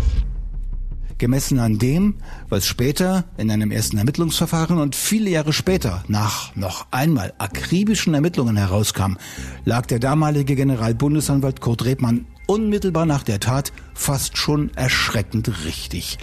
Gemessen 1.17 1.59
an 1.59 1.77
dem, 1.77 2.15
was 2.49 2.65
später 2.67 3.23
in 3.37 3.49
einem 3.49 3.71
ersten 3.71 3.97
Ermittlungsverfahren 3.97 4.77
und 4.77 4.95
viele 4.95 5.29
Jahre 5.29 5.53
später 5.53 6.03
nach 6.07 6.53
noch 6.55 6.87
einmal 6.91 7.33
akribischen 7.37 8.13
Ermittlungen 8.13 8.57
herauskam, 8.57 9.15
lag 9.63 9.85
der 9.85 9.99
damalige 9.99 10.55
Generalbundesanwalt 10.55 11.61
Kurt 11.61 11.85
Rebmann 11.85 12.25
unmittelbar 12.47 13.05
nach 13.05 13.23
der 13.23 13.39
Tat 13.39 13.71
fast 13.93 14.37
schon 14.37 14.71
erschreckend 14.75 15.65
richtig. 15.65 16.17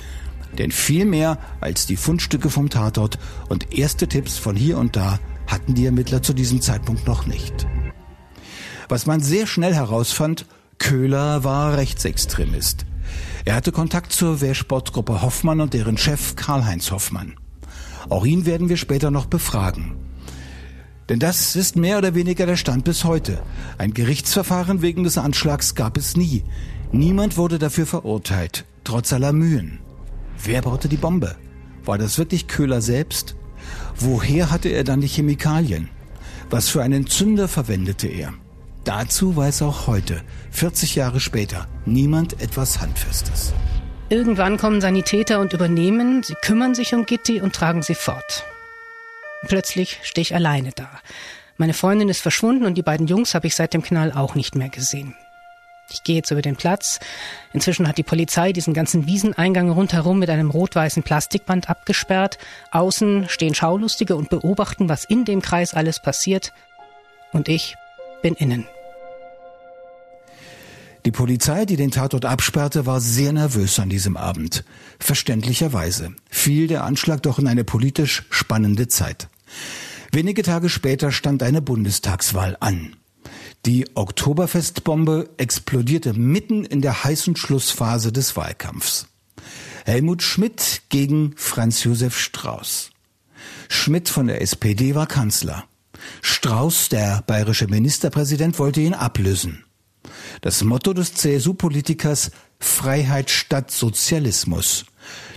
Denn 0.58 0.72
viel 0.72 1.04
mehr 1.04 1.38
als 1.60 1.86
die 1.86 1.96
Fundstücke 1.96 2.50
vom 2.50 2.68
Tatort 2.68 3.18
und 3.48 3.72
erste 3.72 4.08
Tipps 4.08 4.36
von 4.36 4.56
hier 4.56 4.76
und 4.76 4.96
da 4.96 5.18
hatten 5.50 5.74
die 5.74 5.86
Ermittler 5.86 6.22
zu 6.22 6.32
diesem 6.32 6.60
Zeitpunkt 6.60 7.06
noch 7.06 7.26
nicht. 7.26 7.66
Was 8.88 9.06
man 9.06 9.20
sehr 9.20 9.46
schnell 9.46 9.74
herausfand, 9.74 10.46
Köhler 10.78 11.44
war 11.44 11.76
Rechtsextremist. 11.76 12.86
Er 13.44 13.54
hatte 13.54 13.72
Kontakt 13.72 14.12
zur 14.12 14.40
Wehrsportgruppe 14.40 15.22
Hoffmann 15.22 15.60
und 15.60 15.74
deren 15.74 15.98
Chef 15.98 16.36
Karl-Heinz 16.36 16.90
Hoffmann. 16.90 17.34
Auch 18.08 18.24
ihn 18.24 18.46
werden 18.46 18.68
wir 18.68 18.76
später 18.76 19.10
noch 19.10 19.26
befragen. 19.26 19.96
Denn 21.08 21.18
das 21.18 21.56
ist 21.56 21.76
mehr 21.76 21.98
oder 21.98 22.14
weniger 22.14 22.46
der 22.46 22.56
Stand 22.56 22.84
bis 22.84 23.04
heute. 23.04 23.42
Ein 23.78 23.94
Gerichtsverfahren 23.94 24.80
wegen 24.80 25.02
des 25.02 25.18
Anschlags 25.18 25.74
gab 25.74 25.96
es 25.96 26.16
nie. 26.16 26.44
Niemand 26.92 27.36
wurde 27.36 27.58
dafür 27.58 27.86
verurteilt, 27.86 28.64
trotz 28.84 29.12
aller 29.12 29.32
Mühen. 29.32 29.80
Wer 30.42 30.62
baute 30.62 30.88
die 30.88 30.96
Bombe? 30.96 31.36
War 31.84 31.98
das 31.98 32.18
wirklich 32.18 32.46
Köhler 32.46 32.80
selbst? 32.80 33.34
Woher 34.02 34.50
hatte 34.50 34.70
er 34.70 34.82
dann 34.82 35.02
die 35.02 35.08
Chemikalien? 35.08 35.90
Was 36.48 36.70
für 36.70 36.82
einen 36.82 37.06
Zünder 37.06 37.48
verwendete 37.48 38.08
er? 38.08 38.32
Dazu 38.84 39.36
weiß 39.36 39.60
auch 39.60 39.86
heute, 39.86 40.22
40 40.52 40.94
Jahre 40.94 41.20
später, 41.20 41.68
niemand 41.84 42.40
etwas 42.40 42.80
Handfestes. 42.80 43.52
Irgendwann 44.08 44.56
kommen 44.56 44.80
Sanitäter 44.80 45.38
und 45.38 45.52
übernehmen, 45.52 46.22
sie 46.22 46.34
kümmern 46.34 46.74
sich 46.74 46.94
um 46.94 47.04
Gitti 47.04 47.42
und 47.42 47.54
tragen 47.54 47.82
sie 47.82 47.94
fort. 47.94 48.46
Plötzlich 49.46 49.98
stehe 50.02 50.22
ich 50.22 50.34
alleine 50.34 50.72
da. 50.74 50.88
Meine 51.58 51.74
Freundin 51.74 52.08
ist 52.08 52.22
verschwunden 52.22 52.64
und 52.64 52.76
die 52.76 52.82
beiden 52.82 53.06
Jungs 53.06 53.34
habe 53.34 53.48
ich 53.48 53.54
seit 53.54 53.74
dem 53.74 53.82
Knall 53.82 54.12
auch 54.12 54.34
nicht 54.34 54.54
mehr 54.54 54.70
gesehen. 54.70 55.14
Ich 55.92 56.02
gehe 56.02 56.16
jetzt 56.16 56.30
über 56.30 56.42
den 56.42 56.56
Platz. 56.56 57.00
Inzwischen 57.52 57.88
hat 57.88 57.98
die 57.98 58.02
Polizei 58.02 58.52
diesen 58.52 58.74
ganzen 58.74 59.06
Wieseneingang 59.06 59.70
rundherum 59.70 60.18
mit 60.18 60.30
einem 60.30 60.50
rot-weißen 60.50 61.02
Plastikband 61.02 61.68
abgesperrt. 61.68 62.38
Außen 62.70 63.28
stehen 63.28 63.54
Schaulustige 63.54 64.16
und 64.16 64.30
beobachten, 64.30 64.88
was 64.88 65.04
in 65.04 65.24
dem 65.24 65.42
Kreis 65.42 65.74
alles 65.74 66.00
passiert. 66.00 66.52
Und 67.32 67.48
ich 67.48 67.76
bin 68.22 68.34
innen. 68.34 68.66
Die 71.06 71.12
Polizei, 71.12 71.64
die 71.64 71.76
den 71.76 71.90
Tatort 71.90 72.26
absperrte, 72.26 72.84
war 72.84 73.00
sehr 73.00 73.32
nervös 73.32 73.78
an 73.78 73.88
diesem 73.88 74.18
Abend. 74.18 74.64
Verständlicherweise 74.98 76.14
fiel 76.28 76.66
der 76.66 76.84
Anschlag 76.84 77.22
doch 77.22 77.38
in 77.38 77.46
eine 77.46 77.64
politisch 77.64 78.24
spannende 78.28 78.86
Zeit. 78.88 79.28
Wenige 80.12 80.42
Tage 80.42 80.68
später 80.68 81.10
stand 81.10 81.42
eine 81.42 81.62
Bundestagswahl 81.62 82.56
an. 82.60 82.96
Die 83.66 83.94
Oktoberfestbombe 83.94 85.28
explodierte 85.36 86.14
mitten 86.14 86.64
in 86.64 86.80
der 86.80 87.04
heißen 87.04 87.36
Schlussphase 87.36 88.10
des 88.10 88.34
Wahlkampfs. 88.36 89.06
Helmut 89.84 90.22
Schmidt 90.22 90.82
gegen 90.88 91.34
Franz 91.36 91.84
Josef 91.84 92.18
Strauß. 92.18 92.90
Schmidt 93.68 94.08
von 94.08 94.28
der 94.28 94.40
SPD 94.40 94.94
war 94.94 95.06
Kanzler. 95.06 95.64
Strauß, 96.22 96.88
der 96.88 97.22
bayerische 97.26 97.66
Ministerpräsident, 97.66 98.58
wollte 98.58 98.80
ihn 98.80 98.94
ablösen. 98.94 99.64
Das 100.40 100.64
Motto 100.64 100.94
des 100.94 101.12
CSU-Politikers 101.14 102.30
Freiheit 102.58 103.28
statt 103.28 103.70
Sozialismus. 103.70 104.86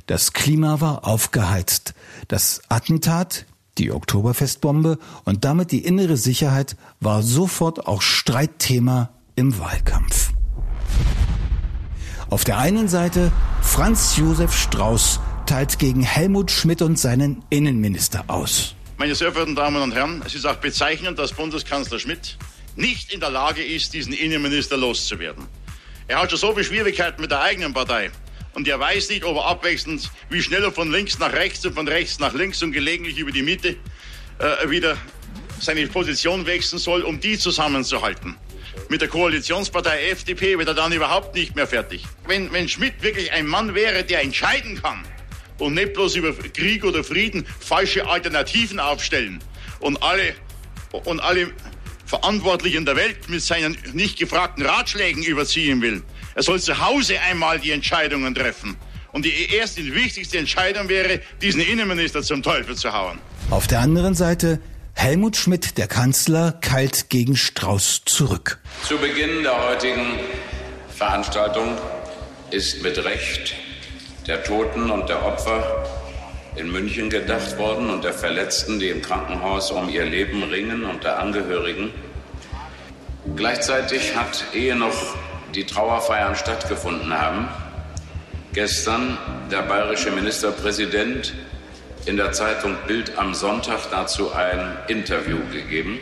Das 0.08 0.32
Klima 0.32 0.80
war 0.80 1.06
aufgeheizt. 1.06 1.94
Das 2.30 2.62
Attentat, 2.70 3.46
die 3.78 3.92
Oktoberfestbombe 3.92 4.98
und 5.26 5.46
damit 5.46 5.72
die 5.72 5.84
innere 5.84 6.18
Sicherheit 6.18 6.76
war 7.00 7.24
sofort 7.24 7.88
auch 7.88 8.02
Streitthema 8.02 9.10
im 9.36 9.58
Wahlkampf. 9.60 10.32
Auf 12.30 12.44
der 12.44 12.58
einen 12.58 12.88
Seite 12.88 13.32
Franz 13.62 14.18
Josef 14.18 14.56
Strauß 14.56 15.20
teilt 15.46 15.80
gegen 15.80 16.02
Helmut 16.02 16.52
Schmidt 16.52 16.82
und 16.82 16.98
seinen 16.98 17.44
Innenminister 17.50 18.26
aus. 18.28 18.76
Meine 18.98 19.16
sehr 19.16 19.32
verehrten 19.32 19.56
Damen 19.56 19.82
und 19.82 19.94
Herren, 19.94 20.22
es 20.26 20.36
ist 20.36 20.46
auch 20.46 20.56
bezeichnend, 20.56 21.20
dass 21.20 21.34
Bundeskanzler 21.34 22.00
Schmidt 22.00 22.38
nicht 22.76 23.12
in 23.14 23.20
der 23.20 23.30
Lage 23.30 23.64
ist, 23.64 23.94
diesen 23.94 24.14
Innenminister 24.14 24.78
loszuwerden. 24.78 25.46
Er 26.08 26.22
hat 26.22 26.30
schon 26.30 26.40
so 26.40 26.52
viele 26.54 26.64
Schwierigkeiten 26.64 27.22
mit 27.22 27.32
der 27.32 27.42
eigenen 27.42 27.74
Partei. 27.74 28.12
Und 28.54 28.68
er 28.68 28.80
weiß 28.80 29.10
nicht, 29.10 29.24
ob 29.24 29.38
er 29.38 29.46
abwechselnd, 29.46 30.12
wie 30.30 30.42
schnell 30.42 30.64
er 30.64 30.72
von 30.72 30.92
links 30.92 31.18
nach 31.20 31.34
rechts 31.34 31.66
und 31.66 31.74
von 31.74 31.88
rechts 31.88 32.20
nach 32.20 32.34
links 32.34 32.62
und 32.62 32.72
gelegentlich 32.72 33.18
über 33.18 33.32
die 33.32 33.42
Mitte 33.42 33.76
äh, 34.40 34.70
wieder 34.70 34.98
seine 35.60 35.88
Position 35.88 36.46
wechseln 36.46 36.78
soll, 36.78 37.02
um 37.02 37.20
die 37.20 37.38
zusammenzuhalten. 37.38 38.36
Mit 38.90 39.02
der 39.02 39.08
Koalitionspartei 39.08 40.10
FDP 40.10 40.58
wird 40.58 40.68
er 40.68 40.74
dann 40.74 40.92
überhaupt 40.92 41.36
nicht 41.36 41.56
mehr 41.56 41.68
fertig. 41.68 42.06
Wenn, 42.28 42.52
wenn 42.52 42.68
Schmidt 42.68 43.02
wirklich 43.02 43.32
ein 43.32 43.48
Mann 43.48 43.74
wäre, 43.74 44.04
der 44.04 44.22
entscheiden 44.22 44.82
kann, 44.82 45.04
und 45.60 45.74
nicht 45.76 45.94
bloß 45.94 46.16
über 46.16 46.34
Krieg 46.34 46.84
oder 46.84 47.04
Frieden 47.04 47.46
falsche 47.60 48.08
Alternativen 48.08 48.80
aufstellen 48.80 49.40
und 49.80 50.02
alle, 50.02 50.36
und 51.06 51.20
alle 51.20 51.52
Verantwortlichen 52.06 52.86
der 52.86 52.96
Welt 52.96 53.30
mit 53.30 53.42
seinen 53.42 53.78
nicht 53.94 54.20
gefragten 54.20 54.66
Ratschlägen 54.66 55.24
überziehen 55.24 55.82
will. 55.82 56.04
Er 56.36 56.44
soll 56.44 56.60
zu 56.60 56.80
Hause 56.80 57.20
einmal 57.20 57.60
die 57.60 57.72
Entscheidungen 57.72 58.34
treffen. 58.34 58.78
Und 59.12 59.26
die 59.26 59.54
erste 59.54 59.82
und 59.82 59.94
wichtigste 59.94 60.40
Entscheidung 60.40 60.90
wäre, 60.90 61.20
diesen 61.42 61.62
Innenminister 61.62 62.24
zum 62.24 62.42
Teufel 62.42 62.76
zu 62.76 62.92
hauen. 62.92 63.20
Auf 63.52 63.68
der 63.68 63.80
anderen 63.80 64.16
Seite 64.16 64.60
Helmut 64.96 65.36
Schmidt, 65.36 65.78
der 65.78 65.88
Kanzler, 65.88 66.54
kalt 66.62 67.10
gegen 67.10 67.36
Strauß 67.36 68.04
zurück. 68.06 68.60
Zu 68.88 68.98
Beginn 68.98 69.44
der 69.44 69.68
heutigen 69.68 70.20
Veranstaltung 70.96 71.78
ist 72.52 72.82
mit 72.82 73.04
Recht 73.04 73.56
der 74.28 74.44
Toten 74.44 74.90
und 74.90 75.10
der 75.10 75.26
Opfer 75.26 75.86
in 76.56 76.72
München 76.72 77.10
gedacht 77.10 77.58
worden 77.58 77.90
und 77.90 78.04
der 78.04 78.14
Verletzten, 78.14 78.80
die 78.80 78.90
im 78.90 79.02
Krankenhaus 79.02 79.72
um 79.72 79.90
ihr 79.90 80.06
Leben 80.06 80.44
ringen 80.44 80.86
und 80.86 81.04
der 81.04 81.20
Angehörigen. 81.20 81.92
Gleichzeitig 83.36 84.16
hat, 84.16 84.46
ehe 84.54 84.76
noch 84.76 85.16
die 85.56 85.66
Trauerfeiern 85.66 86.36
stattgefunden 86.36 87.14
haben, 87.14 87.48
gestern 88.54 89.18
der 89.52 89.62
bayerische 89.64 90.12
Ministerpräsident 90.12 91.34
in 92.06 92.18
der 92.18 92.32
Zeitung 92.32 92.76
Bild 92.88 93.18
am 93.18 93.34
Sonntag 93.34 93.80
dazu 93.92 94.34
ein 94.34 94.78
Interview 94.88 95.38
gegeben. 95.52 96.00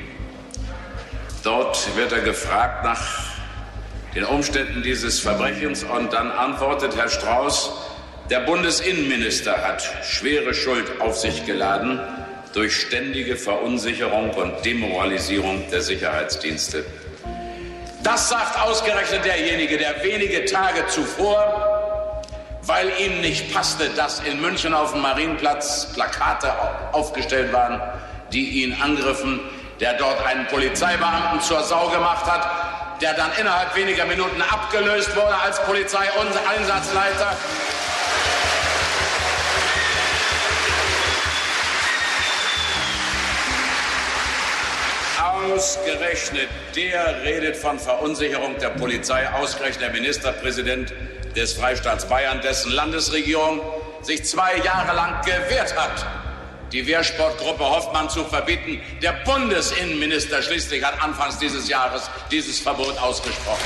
Dort 1.44 1.96
wird 1.96 2.12
er 2.12 2.22
gefragt 2.22 2.84
nach 2.84 3.02
den 4.16 4.26
Umständen 4.26 4.84
dieses 4.84 5.20
Verbrechens 5.20 5.84
und 5.84 6.12
dann 6.14 6.32
antwortet 6.32 6.96
Herr 6.96 7.10
Strauß, 7.10 7.72
der 8.30 8.42
Bundesinnenminister 8.42 9.58
hat 9.64 9.84
schwere 10.04 10.54
Schuld 10.54 11.02
auf 11.02 11.18
sich 11.18 11.46
geladen 11.46 12.00
durch 12.54 12.76
ständige 12.76 13.36
Verunsicherung 13.36 14.32
und 14.32 14.66
Demoralisierung 14.66 15.70
der 15.72 15.82
Sicherheitsdienste. 15.82 16.86
Das 18.12 18.28
sagt 18.28 18.60
ausgerechnet 18.60 19.24
derjenige, 19.24 19.78
der 19.78 20.04
wenige 20.04 20.44
Tage 20.44 20.86
zuvor, 20.88 22.22
weil 22.64 22.92
ihm 23.00 23.22
nicht 23.22 23.54
passte, 23.54 23.88
dass 23.92 24.20
in 24.20 24.42
München 24.42 24.74
auf 24.74 24.92
dem 24.92 25.02
Marienplatz 25.02 25.94
Plakate 25.94 26.54
aufgestellt 26.92 27.54
waren, 27.54 27.82
die 28.34 28.64
ihn 28.64 28.76
angriffen, 28.82 29.40
der 29.80 29.94
dort 29.94 30.26
einen 30.26 30.46
Polizeibeamten 30.48 31.40
zur 31.40 31.64
Sau 31.64 31.88
gemacht 31.88 32.26
hat, 32.26 33.02
der 33.02 33.14
dann 33.14 33.32
innerhalb 33.40 33.74
weniger 33.78 34.04
Minuten 34.04 34.42
abgelöst 34.42 35.16
wurde 35.16 35.34
als 35.46 35.64
Polizeieinsatzleiter. 35.64 37.38
Ausgerechnet 45.50 46.50
der 46.76 47.24
redet 47.24 47.58
von 47.58 47.80
Verunsicherung 47.80 48.58
der 48.60 48.70
Polizei, 48.70 49.28
ausgerechnet 49.30 49.82
der 49.82 49.92
Ministerpräsident 49.92 50.94
des 51.36 51.54
Freistaats 51.54 52.08
Bayern, 52.08 52.42
dessen 52.42 52.72
Landesregierung 52.72 53.60
sich 54.02 54.24
zwei 54.24 54.58
Jahre 54.58 54.96
lang 54.96 55.22
gewehrt 55.24 55.76
hat, 55.76 56.06
die 56.72 56.86
Wehrsportgruppe 56.86 57.64
Hoffmann 57.64 58.10
zu 58.10 58.24
verbieten. 58.24 58.80
Der 59.02 59.14
Bundesinnenminister 59.26 60.44
schließlich 60.44 60.84
hat 60.84 61.02
anfangs 61.02 61.40
dieses 61.40 61.68
Jahres 61.68 62.10
dieses 62.32 62.60
Verbot 62.60 62.98
ausgesprochen. 63.00 63.66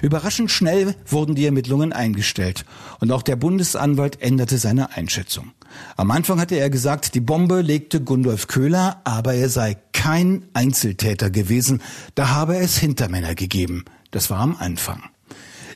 Überraschend 0.00 0.50
schnell 0.50 0.94
wurden 1.06 1.34
die 1.34 1.44
Ermittlungen 1.44 1.92
eingestellt 1.92 2.64
und 3.00 3.12
auch 3.12 3.22
der 3.22 3.36
Bundesanwalt 3.36 4.22
änderte 4.22 4.56
seine 4.58 4.96
Einschätzung. 4.96 5.52
Am 5.96 6.10
Anfang 6.10 6.40
hatte 6.40 6.56
er 6.56 6.70
gesagt, 6.70 7.14
die 7.14 7.20
Bombe 7.20 7.60
legte 7.60 8.00
Gundolf 8.00 8.46
Köhler, 8.46 9.00
aber 9.04 9.34
er 9.34 9.48
sei 9.48 9.76
kein 9.92 10.44
Einzeltäter 10.52 11.30
gewesen, 11.30 11.82
da 12.14 12.30
habe 12.30 12.56
es 12.56 12.78
Hintermänner 12.78 13.34
gegeben. 13.34 13.84
Das 14.10 14.30
war 14.30 14.38
am 14.38 14.56
Anfang. 14.56 15.02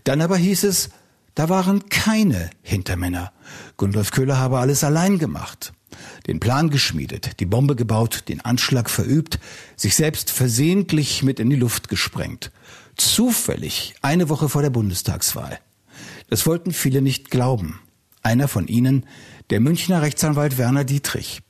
Dann 0.04 0.20
aber 0.20 0.36
hieß 0.36 0.64
es, 0.64 0.90
Da 1.34 1.48
waren 1.48 1.88
keine 1.88 2.50
Hintermänner. 2.62 3.32
Gundolf 3.76 4.10
Köhler 4.10 4.38
habe 4.38 4.58
alles 4.58 4.84
allein 4.84 5.18
gemacht. 5.18 5.72
Den 6.26 6.40
Plan 6.40 6.70
geschmiedet, 6.70 7.40
die 7.40 7.46
Bombe 7.46 7.76
gebaut, 7.76 8.24
den 8.28 8.40
Anschlag 8.40 8.90
verübt, 8.90 9.38
sich 9.76 9.94
selbst 9.96 10.30
versehentlich 10.30 11.22
mit 11.22 11.40
in 11.40 11.50
die 11.50 11.56
Luft 11.56 11.88
gesprengt. 11.88 12.50
Zufällig 12.96 13.94
eine 14.02 14.28
Woche 14.28 14.48
vor 14.48 14.62
der 14.62 14.70
Bundestagswahl. 14.70 15.58
Das 16.28 16.46
wollten 16.46 16.72
viele 16.72 17.00
nicht 17.00 17.30
glauben. 17.30 17.80
Einer 18.22 18.48
von 18.48 18.66
ihnen, 18.66 19.06
der 19.50 19.60
Münchner 19.60 20.02
Rechtsanwalt 20.02 20.58
Werner 20.58 20.84
Dietrich. 20.84 21.40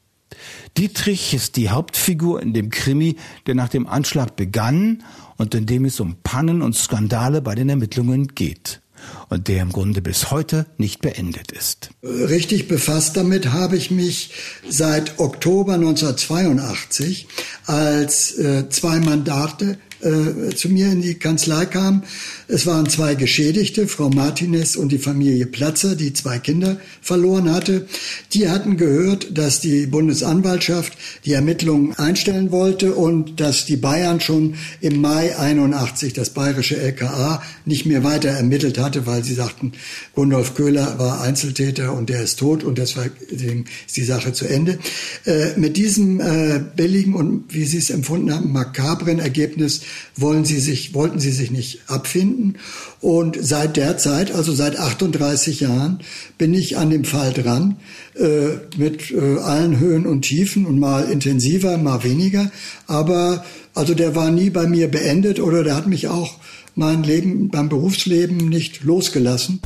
Dietrich 0.77 1.35
ist 1.35 1.57
die 1.57 1.71
Hauptfigur 1.71 2.41
in 2.43 2.55
dem 2.55 2.71
Krimi, 2.71 3.17
der 3.47 3.55
nach 3.55 3.69
dem 3.69 3.87
Anschlag 3.87 4.37
begann 4.37 5.03
und 5.37 5.55
in 5.55 5.67
dem 5.67 5.85
es 5.85 6.01
um 6.01 6.17
Pannen 6.23 6.63
und 6.63 6.77
Skandale 6.77 7.43
bei 7.43 7.55
den 7.55 7.69
Ermittlungen 7.69 8.29
geht 8.29 8.81
und 9.29 9.49
der 9.49 9.63
im 9.63 9.73
Grunde 9.73 10.03
bis 10.03 10.31
heute 10.31 10.67
nicht 10.79 11.01
beendet 11.01 11.53
ist. 11.53 11.91
Richtig 12.03 12.69
befasst 12.69 13.17
damit 13.17 13.53
habe 13.53 13.77
ich 13.77 13.91
mich 13.91 14.33
seit 14.69 15.19
Oktober 15.19 15.75
1982, 15.75 17.27
als 17.67 18.39
äh, 18.39 18.69
zwei 18.69 19.01
Mandate 19.01 19.79
äh, 20.03 20.55
zu 20.55 20.69
mir 20.69 20.87
in 20.93 21.03
die 21.03 21.15
Kanzlei 21.15 21.67
kam. 21.67 22.03
Es 22.49 22.67
waren 22.67 22.89
zwei 22.89 23.15
Geschädigte, 23.15 23.87
Frau 23.87 24.11
Martinez 24.11 24.77
und 24.77 24.91
die 24.93 24.99
Familie 24.99 25.47
Platzer, 25.47 25.95
die 25.95 26.13
zwei 26.13 26.39
Kinder 26.39 26.79
verloren 27.01 27.53
hatte. 27.53 27.87
Die 28.33 28.49
hatten 28.49 28.77
gehört, 28.77 29.37
dass 29.37 29.61
die 29.61 29.87
Bundesanwaltschaft 29.87 30.97
die 31.25 31.33
Ermittlungen 31.33 31.95
einstellen 31.95 32.51
wollte 32.51 32.95
und 32.95 33.41
dass 33.41 33.67
die 33.67 33.77
Bayern 33.77 34.21
schon 34.21 34.55
im 34.81 35.01
Mai 35.01 35.37
81 35.37 36.13
das 36.13 36.31
bayerische 36.31 36.77
LKA 36.77 37.43
nicht 37.65 37.87
mehr 37.87 38.05
weiter 38.05 38.31
ermittelt 38.31 38.79
hatte, 38.79 39.07
weil 39.07 39.25
sie 39.25 39.35
sagten, 39.35 39.73
Gundolf 40.15 40.55
Köhler 40.55 40.99
war 40.99 41.21
Einzeltäter 41.21 41.93
und 41.93 42.09
der 42.09 42.23
ist 42.23 42.39
tot 42.39 42.65
und 42.65 42.79
deswegen 42.79 43.67
ist 43.87 43.97
die 43.97 44.05
Sache 44.05 44.33
zu 44.33 44.47
Ende. 44.47 44.79
Äh, 45.25 45.57
mit 45.57 45.77
diesem 45.77 46.21
äh, 46.21 46.61
billigen 46.75 47.15
und, 47.15 47.45
wie 47.49 47.65
Sie 47.65 47.79
es 47.79 47.91
empfunden 47.91 48.33
haben, 48.33 48.53
makabren 48.53 49.19
Ergebnis 49.19 49.83
wollen 50.17 50.45
sie 50.45 50.61
sich, 50.61 50.95
wollten 50.95 51.19
sie 51.19 51.31
sich 51.31 51.51
nicht 51.51 51.81
abfinden. 51.89 52.59
Und 53.01 53.39
seit 53.41 53.77
der 53.77 53.99
Zeit, 53.99 54.33
also 54.33 54.53
seit 54.53 54.79
38 54.79 55.61
Jahren, 55.61 56.01
bin 56.39 56.55
ich 56.55 56.77
an 56.77 56.91
dem 56.91 57.05
Fall 57.05 57.33
dran, 57.33 57.77
äh, 58.15 58.59
mit 58.77 59.11
äh, 59.11 59.39
allen 59.39 59.79
Höhen 59.79 60.07
und 60.07 60.23
Tiefen 60.23 60.67
und 60.67 60.79
mal 60.79 61.11
intensiver, 61.11 61.79
mal 61.79 62.05
weniger. 62.05 62.51
Aber 62.87 63.45
also 63.75 63.95
der 63.95 64.15
war 64.15 64.31
nie 64.31 64.51
bei 64.51 64.67
mir 64.67 64.91
beendet 64.91 65.41
oder 65.41 65.65
der 65.65 65.77
hat 65.77 65.87
mich 65.87 66.09
auch 66.09 66.39
mein 66.75 67.03
Leben 67.03 67.49
beim 67.51 67.69
Berufsleben 67.69 68.37
nicht 68.37 68.83
losgelassen. 68.83 69.61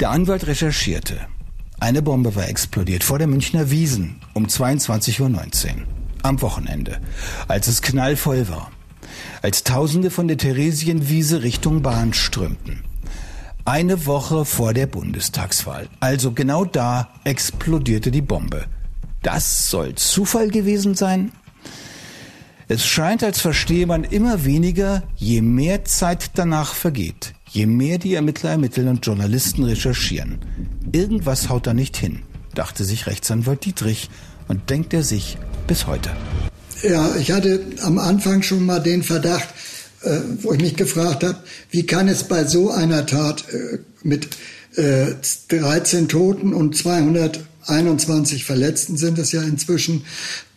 Der 0.00 0.10
Anwalt 0.10 0.46
recherchierte. 0.46 1.18
Eine 1.78 2.02
Bombe 2.02 2.34
war 2.34 2.48
explodiert 2.48 3.04
vor 3.04 3.18
der 3.18 3.26
Münchner 3.26 3.70
Wiesen 3.70 4.16
um 4.34 4.46
22.19 4.46 5.20
Uhr 5.20 5.30
am 6.22 6.42
Wochenende, 6.42 7.00
als 7.48 7.68
es 7.68 7.80
knallvoll 7.80 8.48
war 8.48 8.70
als 9.42 9.64
Tausende 9.64 10.10
von 10.10 10.28
der 10.28 10.36
Theresienwiese 10.36 11.42
Richtung 11.42 11.82
Bahn 11.82 12.12
strömten. 12.12 12.82
Eine 13.64 14.06
Woche 14.06 14.44
vor 14.44 14.74
der 14.74 14.86
Bundestagswahl, 14.86 15.88
also 16.00 16.32
genau 16.32 16.64
da, 16.64 17.08
explodierte 17.24 18.10
die 18.10 18.22
Bombe. 18.22 18.66
Das 19.22 19.70
soll 19.70 19.94
Zufall 19.94 20.48
gewesen 20.48 20.94
sein? 20.94 21.32
Es 22.68 22.86
scheint, 22.86 23.22
als 23.22 23.40
verstehe 23.40 23.86
man 23.86 24.04
immer 24.04 24.44
weniger, 24.44 25.02
je 25.16 25.42
mehr 25.42 25.84
Zeit 25.84 26.30
danach 26.34 26.74
vergeht, 26.74 27.34
je 27.48 27.66
mehr 27.66 27.98
die 27.98 28.14
Ermittler 28.14 28.50
ermitteln 28.50 28.88
und 28.88 29.04
Journalisten 29.04 29.64
recherchieren. 29.64 30.38
Irgendwas 30.92 31.48
haut 31.48 31.66
da 31.66 31.74
nicht 31.74 31.96
hin, 31.96 32.22
dachte 32.54 32.84
sich 32.84 33.06
Rechtsanwalt 33.06 33.64
Dietrich 33.64 34.08
und 34.48 34.70
denkt 34.70 34.94
er 34.94 35.02
sich 35.02 35.36
bis 35.66 35.86
heute. 35.86 36.10
Ja, 36.82 37.14
ich 37.16 37.30
hatte 37.30 37.60
am 37.82 37.98
Anfang 37.98 38.42
schon 38.42 38.64
mal 38.64 38.80
den 38.80 39.02
Verdacht, 39.02 39.48
äh, 40.02 40.20
wo 40.40 40.52
ich 40.52 40.60
mich 40.60 40.76
gefragt 40.76 41.22
habe, 41.24 41.38
wie 41.70 41.84
kann 41.84 42.08
es 42.08 42.24
bei 42.24 42.44
so 42.44 42.70
einer 42.70 43.04
Tat 43.04 43.44
äh, 43.52 43.78
mit 44.02 44.28
äh, 44.76 45.12
13 45.48 46.08
Toten 46.08 46.54
und 46.54 46.76
200 46.76 47.40
21 47.66 48.44
Verletzten 48.44 48.96
sind 48.96 49.18
es 49.18 49.32
ja 49.32 49.42
inzwischen, 49.42 50.04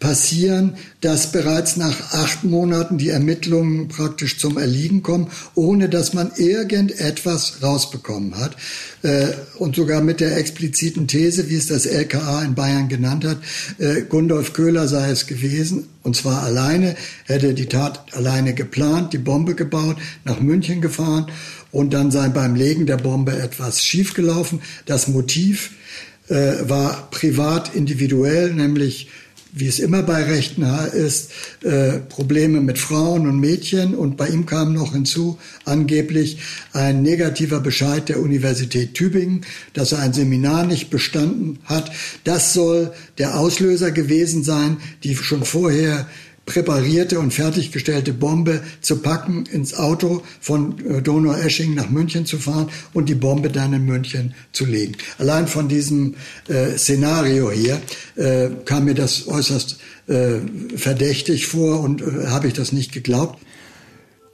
passieren, 0.03 0.75
dass 0.99 1.31
bereits 1.31 1.77
nach 1.77 2.13
acht 2.13 2.43
Monaten 2.43 2.97
die 2.97 3.07
Ermittlungen 3.07 3.87
praktisch 3.87 4.37
zum 4.37 4.57
Erliegen 4.57 5.01
kommen, 5.01 5.27
ohne 5.55 5.87
dass 5.87 6.13
man 6.13 6.31
irgendetwas 6.35 7.63
rausbekommen 7.63 8.37
hat. 8.37 8.57
Äh, 9.01 9.29
und 9.57 9.77
sogar 9.77 10.01
mit 10.01 10.19
der 10.19 10.37
expliziten 10.37 11.07
These, 11.07 11.49
wie 11.49 11.55
es 11.55 11.67
das 11.67 11.85
LKA 11.85 12.43
in 12.43 12.53
Bayern 12.53 12.89
genannt 12.89 13.23
hat, 13.23 13.37
äh, 13.79 14.01
Gundolf 14.01 14.51
Köhler 14.51 14.89
sei 14.89 15.09
es 15.09 15.25
gewesen, 15.25 15.87
und 16.03 16.17
zwar 16.17 16.43
alleine, 16.43 16.97
hätte 17.23 17.53
die 17.53 17.67
Tat 17.67 18.13
alleine 18.13 18.53
geplant, 18.53 19.13
die 19.13 19.17
Bombe 19.19 19.55
gebaut, 19.55 19.95
nach 20.25 20.41
München 20.41 20.81
gefahren 20.81 21.27
und 21.71 21.93
dann 21.93 22.11
sei 22.11 22.27
beim 22.27 22.55
Legen 22.55 22.85
der 22.85 22.97
Bombe 22.97 23.37
etwas 23.37 23.83
schiefgelaufen. 23.83 24.61
Das 24.85 25.07
Motiv 25.07 25.71
äh, 26.29 26.69
war 26.69 27.09
privat 27.11 27.75
individuell, 27.75 28.53
nämlich 28.53 29.09
wie 29.55 29.67
es 29.67 29.77
immer 29.77 30.01
bei 30.01 30.23
Rechten 30.23 30.63
ist, 30.93 31.29
äh, 31.61 31.99
Probleme 31.99 32.59
mit 32.59 32.79
Frauen 32.79 33.27
und 33.27 33.39
Mädchen. 33.39 33.93
Und 33.93 34.17
bei 34.17 34.27
ihm 34.27 34.47
kam 34.47 34.73
noch 34.73 34.93
hinzu 34.93 35.37
angeblich 35.63 36.39
ein 36.73 37.03
negativer 37.03 37.59
Bescheid 37.59 38.09
der 38.09 38.19
Universität 38.19 38.95
Tübingen, 38.95 39.45
dass 39.73 39.91
er 39.91 39.99
ein 39.99 40.13
Seminar 40.13 40.65
nicht 40.65 40.89
bestanden 40.89 41.59
hat. 41.65 41.91
Das 42.23 42.53
soll 42.53 42.93
der 43.19 43.39
Auslöser 43.39 43.91
gewesen 43.91 44.43
sein, 44.43 44.77
die 45.03 45.15
schon 45.15 45.45
vorher 45.45 46.07
präparierte 46.45 47.19
und 47.19 47.33
fertiggestellte 47.33 48.13
Bombe 48.13 48.61
zu 48.81 48.97
packen, 48.97 49.45
ins 49.45 49.73
Auto 49.73 50.23
von 50.41 50.75
äh, 50.85 51.01
Donaueschingen 51.01 51.75
nach 51.75 51.89
München 51.89 52.25
zu 52.25 52.37
fahren 52.37 52.69
und 52.93 53.07
die 53.07 53.15
Bombe 53.15 53.49
dann 53.49 53.73
in 53.73 53.85
München 53.85 54.33
zu 54.51 54.65
legen. 54.65 54.95
Allein 55.17 55.47
von 55.47 55.67
diesem 55.67 56.15
äh, 56.47 56.77
Szenario 56.77 57.51
hier 57.51 57.81
äh, 58.15 58.49
kam 58.65 58.85
mir 58.85 58.95
das 58.95 59.27
äußerst 59.27 59.77
äh, 60.07 60.39
verdächtig 60.75 61.47
vor 61.47 61.79
und 61.79 62.01
äh, 62.01 62.27
habe 62.27 62.47
ich 62.47 62.53
das 62.53 62.71
nicht 62.71 62.91
geglaubt. 62.91 63.39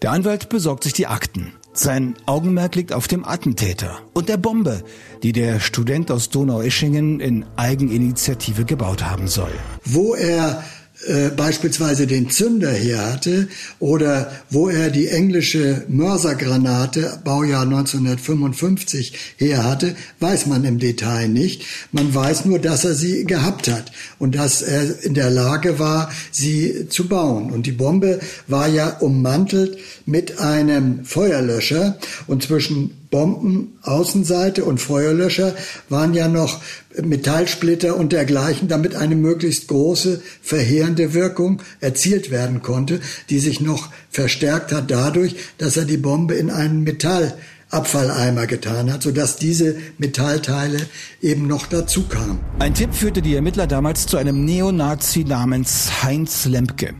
Der 0.02 0.12
Anwalt 0.12 0.50
besorgt 0.50 0.86
sich 0.86 0.94
die 0.94 1.08
Akten. 1.08 1.54
Sein 1.74 2.16
Augenmerk 2.26 2.76
liegt 2.76 2.94
auf 2.94 3.08
dem 3.08 3.24
Attentäter 3.24 4.00
und 4.14 4.28
der 4.28 4.38
Bombe, 4.38 4.84
die 5.22 5.34
der 5.34 5.60
Student 5.60 6.10
aus 6.10 6.30
Donaueschingen 6.30 7.20
in 7.20 7.46
Eigeninitiative 7.58 8.66
gebaut 8.66 9.04
haben 9.04 9.28
soll. 9.28 9.52
Wo 9.86 10.16
er 10.16 10.64
äh, 11.10 11.32
beispielsweise 11.36 12.06
den 12.06 12.30
Zünder 12.30 12.72
her 12.72 13.14
hatte 13.14 13.48
oder 13.80 14.32
wo 14.50 14.70
er 14.70 14.92
die 14.92 15.08
englische 15.08 15.84
Mörsergranate 15.88 17.20
Baujahr 17.24 17.64
1955 17.64 19.36
her 19.38 19.64
hatte, 19.64 19.96
weiß 20.20 20.46
man 20.46 20.64
im 20.64 20.78
Detail 20.78 21.28
nicht. 21.28 21.66
Man 21.92 22.14
weiß 22.14 22.46
nur, 22.46 22.60
dass 22.60 22.86
er 22.86 22.94
sie 22.94 23.26
gehabt 23.26 23.68
hat 23.68 23.92
und 24.20 24.36
dass 24.36 24.62
er 24.62 25.04
in 25.04 25.16
der 25.16 25.32
Lage 25.32 25.80
war, 25.80 26.12
sie 26.32 26.88
zu 26.90 27.08
bauen. 27.08 27.52
Und 27.52 27.66
die 27.66 27.72
Bombe 27.72 28.20
war 28.48 28.68
ja 28.68 28.90
ummantelt 29.00 29.78
mit 30.06 30.40
einem 30.40 31.06
Feuerlöscher 31.06 31.98
und 32.28 32.44
zwischen 32.44 32.99
Bombenaußenseite 33.12 34.64
und 34.64 34.80
Feuerlöscher 34.80 35.56
waren 35.90 36.14
ja 36.14 36.28
noch 36.28 36.62
Metallsplitter 37.02 37.96
und 37.96 38.12
dergleichen, 38.12 38.68
damit 38.68 38.96
eine 38.96 39.16
möglichst 39.16 39.68
große 39.68 40.22
verheerende 40.42 41.14
Wirkung 41.14 41.62
erzielt 41.80 42.30
werden 42.30 42.62
konnte, 42.62 43.00
die 43.30 43.40
sich 43.40 43.62
noch 43.62 43.90
verstärkt 44.12 44.72
hat 44.72 44.92
dadurch, 44.92 45.36
dass 45.58 45.78
er 45.78 45.86
die 45.86 45.98
Bombe 45.98 46.36
in 46.36 46.52
einen 46.52 46.84
Metallabfalleimer 46.84 48.46
getan 48.46 48.94
hat, 48.94 49.02
sodass 49.02 49.38
diese 49.38 49.78
Metallteile 49.98 50.78
eben 51.22 51.48
noch 51.48 51.66
dazu 51.66 52.04
kamen. 52.04 52.40
Ein 52.60 52.76
Tipp 52.76 52.94
führte 52.94 53.24
die 53.24 53.34
Ermittler 53.34 53.66
damals 53.66 54.06
zu 54.06 54.18
einem 54.18 54.46
Neonazi 54.46 55.24
namens 55.24 56.04
Heinz 56.04 56.46
Lempke. 56.46 56.94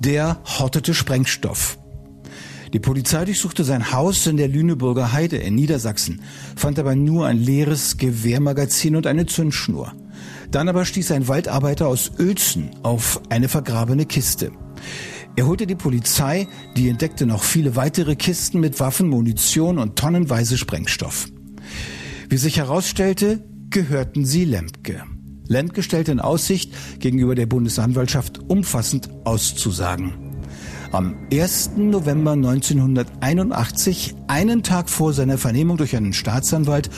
Der 0.00 0.40
hortete 0.44 0.92
Sprengstoff. 0.92 1.78
Die 2.76 2.80
Polizei 2.80 3.24
durchsuchte 3.24 3.64
sein 3.64 3.90
Haus 3.90 4.26
in 4.26 4.36
der 4.36 4.48
Lüneburger 4.48 5.14
Heide 5.14 5.38
in 5.38 5.54
Niedersachsen, 5.54 6.20
fand 6.56 6.78
aber 6.78 6.94
nur 6.94 7.26
ein 7.26 7.38
leeres 7.38 7.96
Gewehrmagazin 7.96 8.96
und 8.96 9.06
eine 9.06 9.24
Zündschnur. 9.24 9.94
Dann 10.50 10.68
aber 10.68 10.84
stieß 10.84 11.12
ein 11.12 11.26
Waldarbeiter 11.26 11.88
aus 11.88 12.10
Uelzen 12.18 12.72
auf 12.82 13.22
eine 13.30 13.48
vergrabene 13.48 14.04
Kiste. 14.04 14.52
Er 15.36 15.46
holte 15.46 15.66
die 15.66 15.74
Polizei, 15.74 16.48
die 16.76 16.90
entdeckte 16.90 17.24
noch 17.24 17.44
viele 17.44 17.76
weitere 17.76 18.14
Kisten 18.14 18.60
mit 18.60 18.78
Waffen, 18.78 19.08
Munition 19.08 19.78
und 19.78 19.96
tonnenweise 19.96 20.58
Sprengstoff. 20.58 21.28
Wie 22.28 22.36
sich 22.36 22.58
herausstellte, 22.58 23.42
gehörten 23.70 24.26
sie 24.26 24.44
Lemke. 24.44 25.02
Lemke 25.48 25.82
stellte 25.82 26.12
in 26.12 26.20
Aussicht, 26.20 26.74
gegenüber 26.98 27.34
der 27.34 27.46
Bundesanwaltschaft 27.46 28.38
umfassend 28.50 29.08
auszusagen. 29.24 30.25
Am 30.96 31.14
1. 31.30 31.72
November 31.76 32.32
1981, 32.32 34.14
einen 34.28 34.62
Tag 34.62 34.88
vor 34.88 35.12
seiner 35.12 35.36
Vernehmung 35.36 35.76
durch 35.76 35.94
einen 35.94 36.14
Staatsanwalt, 36.14 36.88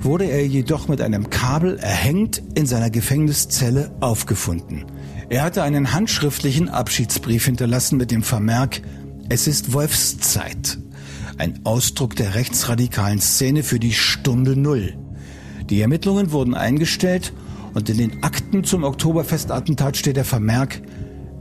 wurde 0.00 0.24
er 0.24 0.46
jedoch 0.46 0.88
mit 0.88 1.02
einem 1.02 1.28
Kabel 1.28 1.76
erhängt 1.76 2.42
in 2.54 2.64
seiner 2.64 2.88
Gefängniszelle 2.88 3.94
aufgefunden. 4.00 4.86
Er 5.28 5.42
hatte 5.42 5.62
einen 5.62 5.92
handschriftlichen 5.92 6.70
Abschiedsbrief 6.70 7.44
hinterlassen 7.44 7.98
mit 7.98 8.10
dem 8.10 8.22
Vermerk 8.22 8.80
Es 9.28 9.46
ist 9.46 9.74
Wolfszeit. 9.74 10.78
Ein 11.36 11.60
Ausdruck 11.64 12.16
der 12.16 12.36
rechtsradikalen 12.36 13.20
Szene 13.20 13.62
für 13.62 13.78
die 13.78 13.92
Stunde 13.92 14.56
Null. 14.58 14.96
Die 15.68 15.82
Ermittlungen 15.82 16.32
wurden 16.32 16.54
eingestellt 16.54 17.34
und 17.74 17.90
in 17.90 17.98
den 17.98 18.22
Akten 18.22 18.64
zum 18.64 18.84
Oktoberfestattentat 18.84 19.98
steht 19.98 20.16
der 20.16 20.24
Vermerk 20.24 20.80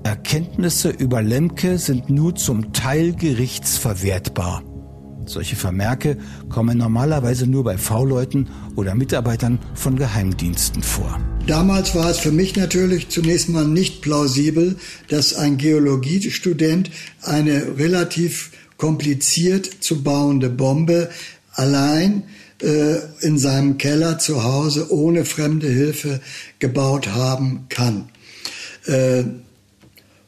Erkenntnisse 0.03 0.89
über 0.89 1.21
Lemke 1.21 1.77
sind 1.77 2.09
nur 2.09 2.35
zum 2.35 2.73
Teil 2.73 3.13
gerichtsverwertbar. 3.15 4.63
Solche 5.25 5.55
Vermerke 5.55 6.17
kommen 6.49 6.77
normalerweise 6.77 7.47
nur 7.47 7.63
bei 7.63 7.77
V-Leuten 7.77 8.49
oder 8.75 8.95
Mitarbeitern 8.95 9.59
von 9.73 9.95
Geheimdiensten 9.95 10.83
vor. 10.83 11.21
Damals 11.47 11.95
war 11.95 12.09
es 12.09 12.19
für 12.19 12.31
mich 12.31 12.57
natürlich 12.57 13.09
zunächst 13.09 13.47
mal 13.47 13.65
nicht 13.65 14.01
plausibel, 14.01 14.75
dass 15.07 15.33
ein 15.33 15.57
Geologiestudent 15.57 16.91
eine 17.21 17.77
relativ 17.77 18.51
kompliziert 18.75 19.65
zu 19.65 20.03
bauende 20.03 20.49
Bombe 20.49 21.09
allein 21.53 22.23
äh, 22.61 22.95
in 23.21 23.37
seinem 23.37 23.77
Keller 23.77 24.19
zu 24.19 24.43
Hause 24.43 24.91
ohne 24.91 25.23
fremde 25.23 25.67
Hilfe 25.67 26.19
gebaut 26.59 27.07
haben 27.07 27.67
kann. 27.69 28.09
Äh, 28.85 29.23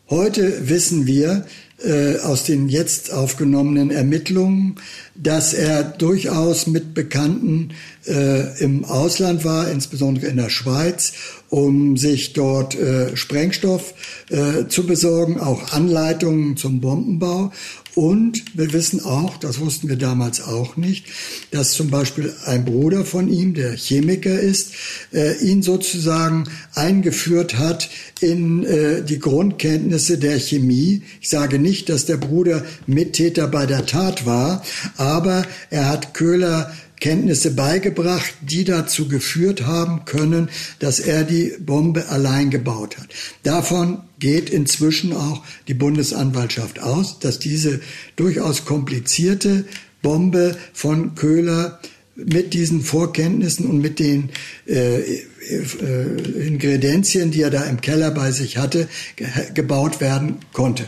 heute 0.09 0.69
wissen 0.69 1.07
wir, 1.07 1.45
äh, 1.83 2.19
aus 2.19 2.43
den 2.43 2.69
jetzt 2.69 3.11
aufgenommenen 3.11 3.91
Ermittlungen, 3.91 4.75
dass 5.13 5.53
er 5.53 5.83
durchaus 5.83 6.67
mit 6.67 6.93
Bekannten 6.93 7.71
äh, 8.07 8.57
im 8.63 8.85
Ausland 8.85 9.43
war, 9.43 9.69
insbesondere 9.69 10.27
in 10.27 10.37
der 10.37 10.49
Schweiz, 10.49 11.13
um 11.49 11.97
sich 11.97 12.33
dort 12.33 12.75
äh, 12.75 13.15
Sprengstoff 13.15 13.93
äh, 14.29 14.67
zu 14.67 14.87
besorgen, 14.87 15.39
auch 15.39 15.73
Anleitungen 15.73 16.55
zum 16.55 16.79
Bombenbau. 16.79 17.51
Und 17.95 18.58
wir 18.58 18.73
wissen 18.73 19.03
auch, 19.03 19.38
das 19.38 19.62
wussten 19.62 19.88
wir 19.88 19.95
damals 19.95 20.41
auch 20.41 20.75
nicht, 20.75 21.05
dass 21.51 21.71
zum 21.71 21.89
Beispiel 21.89 22.34
ein 22.45 22.65
Bruder 22.65 23.05
von 23.05 23.29
ihm, 23.29 23.53
der 23.53 23.71
Chemiker 23.71 24.38
ist, 24.38 24.73
äh, 25.13 25.38
ihn 25.38 25.62
sozusagen 25.62 26.49
eingeführt 26.73 27.58
hat 27.58 27.89
in 28.19 28.65
äh, 28.65 29.01
die 29.01 29.19
Grundkenntnisse 29.19 30.17
der 30.17 30.39
Chemie. 30.39 31.03
Ich 31.21 31.29
sage 31.29 31.58
nicht, 31.58 31.88
dass 31.88 32.05
der 32.05 32.17
Bruder 32.17 32.65
Mittäter 32.86 33.47
bei 33.47 33.65
der 33.65 33.86
Tat 33.86 34.25
war, 34.25 34.62
aber 34.97 35.45
er 35.69 35.88
hat 35.88 36.13
Köhler 36.13 36.73
Kenntnisse 36.99 37.51
beigebracht, 37.51 38.34
die 38.41 38.63
dazu 38.63 39.08
geführt 39.08 39.65
haben 39.65 40.05
können, 40.05 40.49
dass 40.79 40.99
er 40.99 41.23
die 41.23 41.53
Bombe 41.60 42.08
allein 42.10 42.49
gebaut 42.49 42.97
hat. 42.97 43.08
Davon 43.43 44.01
geht 44.25 44.49
inzwischen 44.49 45.13
auch 45.13 45.43
die 45.67 45.75
Bundesanwaltschaft 45.75 46.81
aus, 46.81 47.19
dass 47.19 47.38
diese 47.38 47.79
durchaus 48.15 48.65
komplizierte 48.65 49.65
Bombe 50.01 50.57
von 50.73 51.13
Köhler 51.13 51.79
mit 52.15 52.55
diesen 52.55 52.81
Vorkenntnissen 52.81 53.67
und 53.67 53.81
mit 53.81 53.99
den 53.99 54.31
äh, 54.65 54.99
äh, 54.99 56.47
Ingredienzien, 56.47 57.29
die 57.29 57.43
er 57.43 57.51
da 57.51 57.65
im 57.65 57.81
Keller 57.81 58.09
bei 58.09 58.31
sich 58.31 58.57
hatte, 58.57 58.88
ge 59.15 59.27
gebaut 59.53 60.01
werden 60.01 60.38
konnte. 60.53 60.88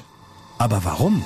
Aber 0.57 0.83
warum? 0.83 1.23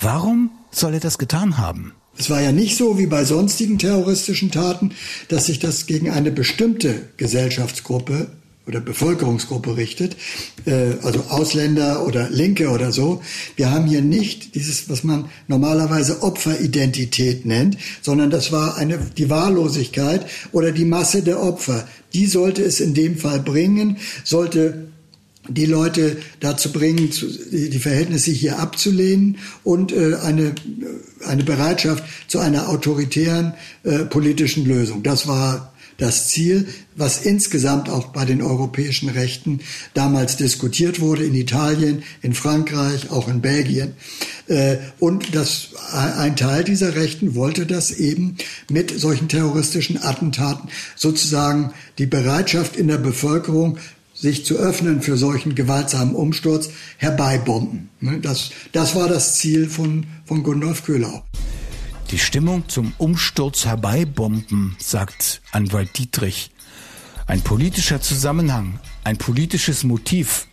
Warum 0.00 0.50
soll 0.70 0.94
er 0.94 1.00
das 1.00 1.18
getan 1.18 1.58
haben? 1.58 1.92
Es 2.16 2.30
war 2.30 2.40
ja 2.40 2.52
nicht 2.52 2.78
so 2.78 2.96
wie 2.96 3.06
bei 3.06 3.26
sonstigen 3.26 3.78
terroristischen 3.78 4.50
Taten, 4.50 4.92
dass 5.28 5.44
sich 5.44 5.58
das 5.58 5.84
gegen 5.84 6.08
eine 6.08 6.30
bestimmte 6.30 7.02
Gesellschaftsgruppe 7.18 8.28
oder 8.66 8.80
Bevölkerungsgruppe 8.80 9.76
richtet, 9.76 10.16
äh, 10.64 10.94
also 11.02 11.20
Ausländer 11.28 12.06
oder 12.06 12.30
Linke 12.30 12.70
oder 12.70 12.92
so. 12.92 13.22
Wir 13.56 13.70
haben 13.70 13.86
hier 13.86 14.02
nicht 14.02 14.54
dieses, 14.54 14.88
was 14.88 15.04
man 15.04 15.26
normalerweise 15.48 16.22
Opferidentität 16.22 17.44
nennt, 17.44 17.76
sondern 18.00 18.30
das 18.30 18.52
war 18.52 18.76
eine, 18.76 18.98
die 18.98 19.28
Wahllosigkeit 19.28 20.26
oder 20.52 20.72
die 20.72 20.86
Masse 20.86 21.22
der 21.22 21.42
Opfer. 21.42 21.86
Die 22.14 22.26
sollte 22.26 22.62
es 22.62 22.80
in 22.80 22.94
dem 22.94 23.18
Fall 23.18 23.40
bringen, 23.40 23.98
sollte 24.24 24.88
die 25.48 25.66
Leute 25.66 26.16
dazu 26.40 26.72
bringen, 26.72 27.10
die 27.52 27.78
Verhältnisse 27.78 28.30
hier 28.30 28.58
abzulehnen 28.60 29.36
und 29.62 29.92
äh, 29.92 30.14
eine, 30.22 30.54
eine 31.26 31.44
Bereitschaft 31.44 32.02
zu 32.28 32.38
einer 32.38 32.70
autoritären 32.70 33.52
äh, 33.82 34.06
politischen 34.06 34.64
Lösung. 34.64 35.02
Das 35.02 35.26
war 35.26 35.73
das 35.98 36.28
Ziel, 36.28 36.66
was 36.96 37.24
insgesamt 37.24 37.88
auch 37.88 38.08
bei 38.08 38.24
den 38.24 38.42
europäischen 38.42 39.08
Rechten 39.08 39.60
damals 39.94 40.36
diskutiert 40.36 41.00
wurde, 41.00 41.24
in 41.24 41.34
Italien, 41.34 42.02
in 42.22 42.34
Frankreich, 42.34 43.10
auch 43.10 43.28
in 43.28 43.40
Belgien. 43.40 43.94
Äh, 44.46 44.76
und 44.98 45.34
das, 45.34 45.70
ein 45.92 46.36
Teil 46.36 46.64
dieser 46.64 46.94
Rechten 46.94 47.34
wollte 47.34 47.66
das 47.66 47.90
eben 47.92 48.36
mit 48.70 48.98
solchen 48.98 49.28
terroristischen 49.28 50.02
Attentaten 50.02 50.68
sozusagen 50.96 51.72
die 51.98 52.06
Bereitschaft 52.06 52.76
in 52.76 52.88
der 52.88 52.98
Bevölkerung 52.98 53.78
sich 54.14 54.44
zu 54.44 54.56
öffnen 54.56 55.02
für 55.02 55.16
solchen 55.16 55.54
gewaltsamen 55.54 56.14
Umsturz, 56.14 56.70
herbeibomben. 56.98 57.90
Ne, 58.00 58.20
das, 58.20 58.50
das 58.72 58.94
war 58.94 59.08
das 59.08 59.34
Ziel 59.36 59.68
von, 59.68 60.06
von 60.24 60.42
Gundolf 60.42 60.84
Köhler. 60.84 61.24
Die 62.14 62.20
Stimmung 62.20 62.68
zum 62.68 62.92
Umsturz 62.98 63.64
herbeibomben, 63.64 64.76
sagt 64.78 65.42
Anwalt 65.50 65.98
Dietrich. 65.98 66.52
Ein 67.26 67.40
politischer 67.40 68.00
Zusammenhang, 68.00 68.78
ein 69.02 69.16
politisches 69.16 69.82
Motiv. 69.82 70.46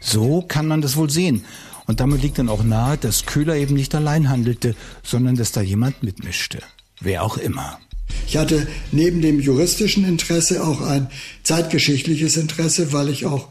So 0.00 0.42
kann 0.42 0.66
man 0.66 0.80
das 0.80 0.96
wohl 0.96 1.08
sehen. 1.08 1.44
Und 1.86 2.00
damit 2.00 2.22
liegt 2.22 2.40
dann 2.40 2.48
auch 2.48 2.64
nahe, 2.64 2.96
dass 2.98 3.24
Köhler 3.24 3.54
eben 3.54 3.74
nicht 3.74 3.94
allein 3.94 4.28
handelte, 4.28 4.74
sondern 5.04 5.36
dass 5.36 5.52
da 5.52 5.60
jemand 5.60 6.02
mitmischte. 6.02 6.58
Wer 7.00 7.22
auch 7.22 7.36
immer. 7.36 7.78
Ich 8.26 8.36
hatte 8.36 8.66
neben 8.90 9.22
dem 9.22 9.38
juristischen 9.38 10.04
Interesse 10.04 10.60
auch 10.64 10.80
ein 10.80 11.08
zeitgeschichtliches 11.44 12.36
Interesse, 12.36 12.92
weil 12.92 13.10
ich 13.10 13.26
auch 13.26 13.48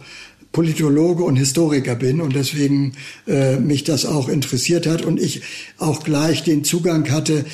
Politologe 0.51 1.23
und 1.23 1.35
Historiker 1.35 1.95
bin 1.95 2.21
und 2.21 2.35
deswegen 2.35 2.93
äh, 3.27 3.57
mich 3.57 3.83
das 3.83 4.05
auch 4.05 4.29
interessiert 4.29 4.87
hat 4.87 5.03
und 5.05 5.19
ich 5.19 5.41
auch 5.77 6.03
gleich 6.03 6.43
den 6.43 6.63
Zugang 6.63 7.11
hatte 7.11 7.45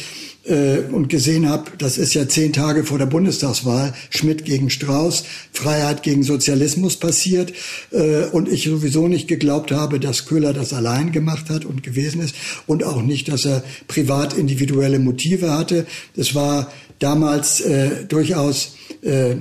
äh, 0.46 0.80
und 0.92 1.10
gesehen 1.10 1.50
habe, 1.50 1.72
das 1.78 1.98
ist 1.98 2.14
ja 2.14 2.28
zehn 2.28 2.54
Tage 2.54 2.84
vor 2.84 2.98
der 2.98 3.06
Bundestagswahl, 3.06 3.94
Schmidt 4.10 4.46
gegen 4.46 4.70
Strauß, 4.70 5.26
Freiheit 5.52 6.04
gegen 6.04 6.24
Sozialismus 6.24 6.98
passiert 6.98 7.54
äh, 7.92 8.26
und 8.32 8.48
ich 8.48 8.64
sowieso 8.64 9.08
nicht 9.08 9.28
geglaubt 9.28 9.72
habe, 9.72 10.00
dass 10.00 10.26
Köhler 10.26 10.54
das 10.54 10.74
allein 10.74 11.12
gemacht 11.12 11.50
hat 11.50 11.66
und 11.66 11.84
gewesen 11.84 12.22
ist 12.22 12.36
und 12.68 12.84
auch 12.84 13.02
nicht, 13.02 13.28
dass 13.28 13.46
er 13.46 13.64
privat 13.88 14.38
individuelle 14.38 15.00
Motive 15.00 15.52
hatte. 15.52 15.86
Es 16.16 16.36
war 16.36 16.72
damals 17.00 17.62
äh, 17.62 18.06
durchaus 18.06 18.76
äh, 19.02 19.36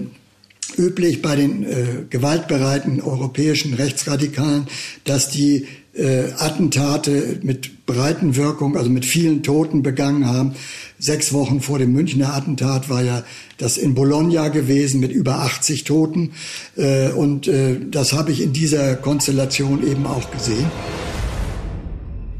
üblich 0.78 1.22
bei 1.22 1.36
den 1.36 1.64
äh, 1.64 1.86
gewaltbereiten 2.08 3.00
europäischen 3.00 3.74
Rechtsradikalen, 3.74 4.66
dass 5.04 5.28
die 5.28 5.66
äh, 5.94 6.32
Attentate 6.38 7.38
mit 7.42 7.86
breiten 7.86 8.36
Wirkung, 8.36 8.76
also 8.76 8.90
mit 8.90 9.04
vielen 9.04 9.42
Toten 9.42 9.82
begangen 9.82 10.26
haben. 10.26 10.54
Sechs 10.98 11.32
Wochen 11.32 11.60
vor 11.60 11.78
dem 11.78 11.92
Münchner 11.92 12.34
Attentat 12.34 12.88
war 12.88 13.02
ja 13.02 13.22
das 13.58 13.76
in 13.76 13.94
Bologna 13.94 14.48
gewesen 14.48 15.00
mit 15.00 15.12
über 15.12 15.40
80 15.40 15.84
Toten. 15.84 16.32
Äh, 16.76 17.10
und 17.10 17.46
äh, 17.46 17.78
das 17.90 18.12
habe 18.12 18.32
ich 18.32 18.42
in 18.42 18.52
dieser 18.52 18.96
Konstellation 18.96 19.86
eben 19.86 20.06
auch 20.06 20.30
gesehen. 20.30 20.66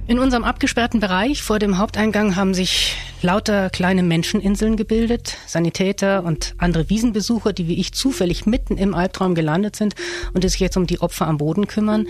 In 0.07 0.19
unserem 0.19 0.45
abgesperrten 0.45 1.01
Bereich 1.01 1.43
vor 1.43 1.59
dem 1.59 1.79
Haupteingang 1.79 2.37
haben 2.37 2.53
sich 2.53 2.95
lauter 3.25 3.71
kleine 3.71 4.03
Menscheninseln 4.03 4.77
gebildet, 4.77 5.39
Sanitäter 5.47 6.25
und 6.25 6.55
andere 6.59 6.91
Wiesenbesucher, 6.91 7.53
die 7.53 7.67
wie 7.67 7.81
ich 7.81 7.93
zufällig 7.93 8.47
mitten 8.47 8.77
im 8.77 8.95
Albtraum 8.95 9.35
gelandet 9.35 9.75
sind 9.75 9.95
und 10.35 10.45
die 10.45 10.49
sich 10.49 10.61
jetzt 10.61 10.77
um 10.77 10.87
die 10.87 11.01
Opfer 11.01 11.27
am 11.27 11.39
Boden 11.39 11.67
kümmern. 11.67 12.07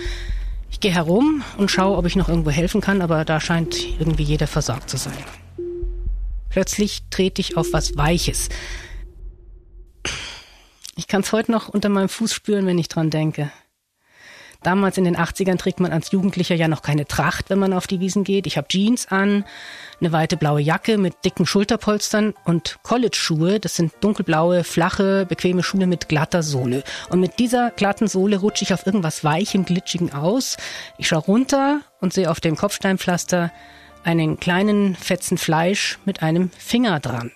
Ich 0.70 0.80
gehe 0.80 0.92
herum 0.92 1.44
und 1.56 1.70
schaue, 1.70 1.96
ob 1.96 2.04
ich 2.04 2.16
noch 2.16 2.28
irgendwo 2.28 2.50
helfen 2.50 2.80
kann, 2.80 3.00
aber 3.00 3.24
da 3.24 3.40
scheint 3.40 3.76
irgendwie 4.00 4.24
jeder 4.24 4.48
versorgt 4.48 4.90
zu 4.90 4.96
sein. 4.96 5.16
Plötzlich 6.50 7.04
trete 7.10 7.40
ich 7.40 7.56
auf 7.56 7.72
was 7.72 7.96
Weiches. 7.96 8.48
Ich 10.96 11.06
kann 11.06 11.22
es 11.22 11.32
heute 11.32 11.52
noch 11.52 11.68
unter 11.68 11.88
meinem 11.88 12.08
Fuß 12.08 12.34
spüren, 12.34 12.66
wenn 12.66 12.78
ich 12.78 12.88
dran 12.88 13.10
denke. 13.10 13.50
Damals 14.64 14.96
in 14.96 15.04
den 15.04 15.16
80ern 15.16 15.58
trägt 15.58 15.78
man 15.78 15.92
als 15.92 16.10
Jugendlicher 16.10 16.54
ja 16.54 16.68
noch 16.68 16.80
keine 16.80 17.04
Tracht, 17.04 17.50
wenn 17.50 17.58
man 17.58 17.74
auf 17.74 17.86
die 17.86 18.00
Wiesen 18.00 18.24
geht. 18.24 18.46
Ich 18.46 18.56
habe 18.56 18.66
Jeans 18.66 19.06
an, 19.06 19.44
eine 20.00 20.12
weite 20.12 20.36
blaue 20.36 20.60
Jacke 20.60 20.98
mit 20.98 21.24
dicken 21.24 21.46
Schulterpolstern 21.46 22.34
und 22.44 22.78
College-Schuhe. 22.82 23.60
Das 23.60 23.76
sind 23.76 23.92
dunkelblaue, 24.00 24.64
flache, 24.64 25.26
bequeme 25.26 25.62
Schuhe 25.62 25.86
mit 25.86 26.08
glatter 26.08 26.42
Sohle. 26.42 26.82
Und 27.10 27.20
mit 27.20 27.38
dieser 27.38 27.70
glatten 27.70 28.08
Sohle 28.08 28.38
rutsche 28.38 28.64
ich 28.64 28.74
auf 28.74 28.86
irgendwas 28.86 29.24
Weichem, 29.24 29.64
Glitschigen 29.64 30.12
aus. 30.12 30.56
Ich 30.98 31.08
schaue 31.08 31.22
runter 31.22 31.80
und 32.00 32.12
sehe 32.12 32.30
auf 32.30 32.40
dem 32.40 32.56
Kopfsteinpflaster 32.56 33.52
einen 34.04 34.38
kleinen 34.38 34.94
Fetzen 34.94 35.38
Fleisch 35.38 35.98
mit 36.04 36.22
einem 36.22 36.50
Finger 36.58 37.00
dran. 37.00 37.32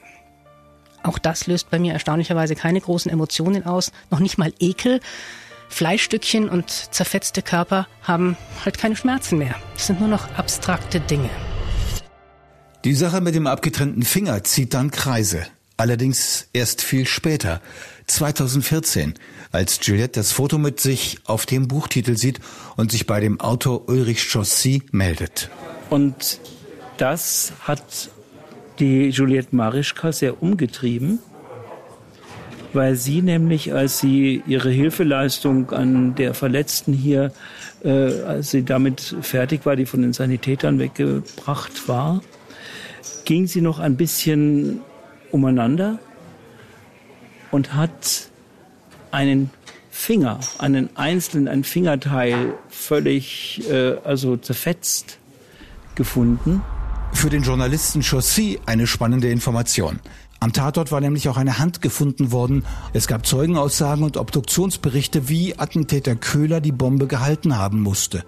Auch 1.03 1.18
das 1.18 1.47
löst 1.47 1.71
bei 1.71 1.79
mir 1.79 1.92
erstaunlicherweise 1.92 2.55
keine 2.55 2.81
großen 2.81 3.11
Emotionen 3.11 3.64
aus, 3.64 3.92
noch 4.11 4.21
nicht 4.21 4.37
mal 4.37 4.53
Ekel. 4.59 5.01
Fleischstückchen 5.71 6.49
und 6.49 6.71
zerfetzte 6.71 7.42
Körper 7.42 7.87
haben 8.03 8.37
halt 8.64 8.79
keine 8.79 8.97
Schmerzen 8.97 9.38
mehr. 9.38 9.55
Es 9.77 9.87
sind 9.87 10.01
nur 10.01 10.09
noch 10.09 10.35
abstrakte 10.37 11.01
Dinge. 11.01 11.31
Die 12.88 12.94
Sache 12.94 13.20
mit 13.20 13.35
dem 13.35 13.46
abgetrennten 13.46 14.03
Finger 14.03 14.44
zieht 14.44 14.72
dann 14.72 14.90
Kreise. 14.90 15.42
Allerdings 15.77 16.48
erst 16.55 16.81
viel 16.81 17.05
später, 17.05 17.61
2014, 18.07 19.12
als 19.53 19.79
Juliette 19.83 20.20
das 20.20 20.33
Foto 20.33 20.57
mit 20.57 20.81
sich 20.81 21.18
auf 21.27 21.44
dem 21.44 21.68
Buchtitel 21.68 22.16
sieht 22.16 22.40
und 22.79 22.90
sich 22.90 23.07
bei 23.07 23.20
dem 23.20 23.40
Autor 23.40 23.90
Ulrich 23.90 24.31
Chaussy 24.31 24.85
meldet. 24.90 25.51
Und 25.90 26.40
das 26.96 27.53
hat 27.61 28.09
die 28.79 29.11
Juliette 29.11 29.55
Marischka 29.55 30.11
sehr 30.11 30.42
umgetrieben, 30.42 31.18
weil 32.72 32.94
sie 32.94 33.20
nämlich, 33.20 33.74
als 33.74 33.98
sie 33.98 34.42
ihre 34.46 34.70
Hilfeleistung 34.70 35.72
an 35.72 36.14
der 36.14 36.33
Verletzten 36.33 36.94
hier, 36.94 37.35
äh, 37.85 38.22
als 38.22 38.51
sie 38.51 38.64
damit 38.64 39.14
fertig 39.20 39.66
war, 39.66 39.77
die 39.77 39.85
von 39.85 40.01
den 40.01 40.14
Sanitätern 40.14 40.79
weggebracht 40.79 41.87
war, 41.87 42.22
ging 43.25 43.47
sie 43.47 43.61
noch 43.61 43.79
ein 43.79 43.97
bisschen 43.97 44.81
umeinander 45.31 45.99
und 47.51 47.75
hat 47.75 48.29
einen 49.11 49.51
Finger, 49.90 50.40
einen 50.59 50.97
einzelnen, 50.97 51.49
ein 51.49 51.64
Fingerteil 51.64 52.55
völlig, 52.68 53.62
äh, 53.68 53.97
also 54.05 54.37
zerfetzt 54.37 55.18
gefunden. 55.94 56.62
Für 57.12 57.31
den 57.31 57.42
Journalisten 57.42 58.03
Chaussy 58.03 58.61
eine 58.66 58.87
spannende 58.87 59.29
Information. 59.31 59.99
Am 60.40 60.53
Tatort 60.53 60.92
war 60.92 61.01
nämlich 61.01 61.29
auch 61.29 61.37
eine 61.37 61.59
Hand 61.59 61.83
gefunden 61.83 62.31
worden. 62.31 62.64
Es 62.92 63.09
gab 63.09 63.27
Zeugenaussagen 63.27 64.05
und 64.05 64.16
Obduktionsberichte, 64.16 65.29
wie 65.29 65.59
Attentäter 65.59 66.14
Köhler 66.14 66.61
die 66.61 66.71
Bombe 66.71 67.09
gehalten 67.09 67.59
haben 67.59 67.81
musste. 67.81 68.25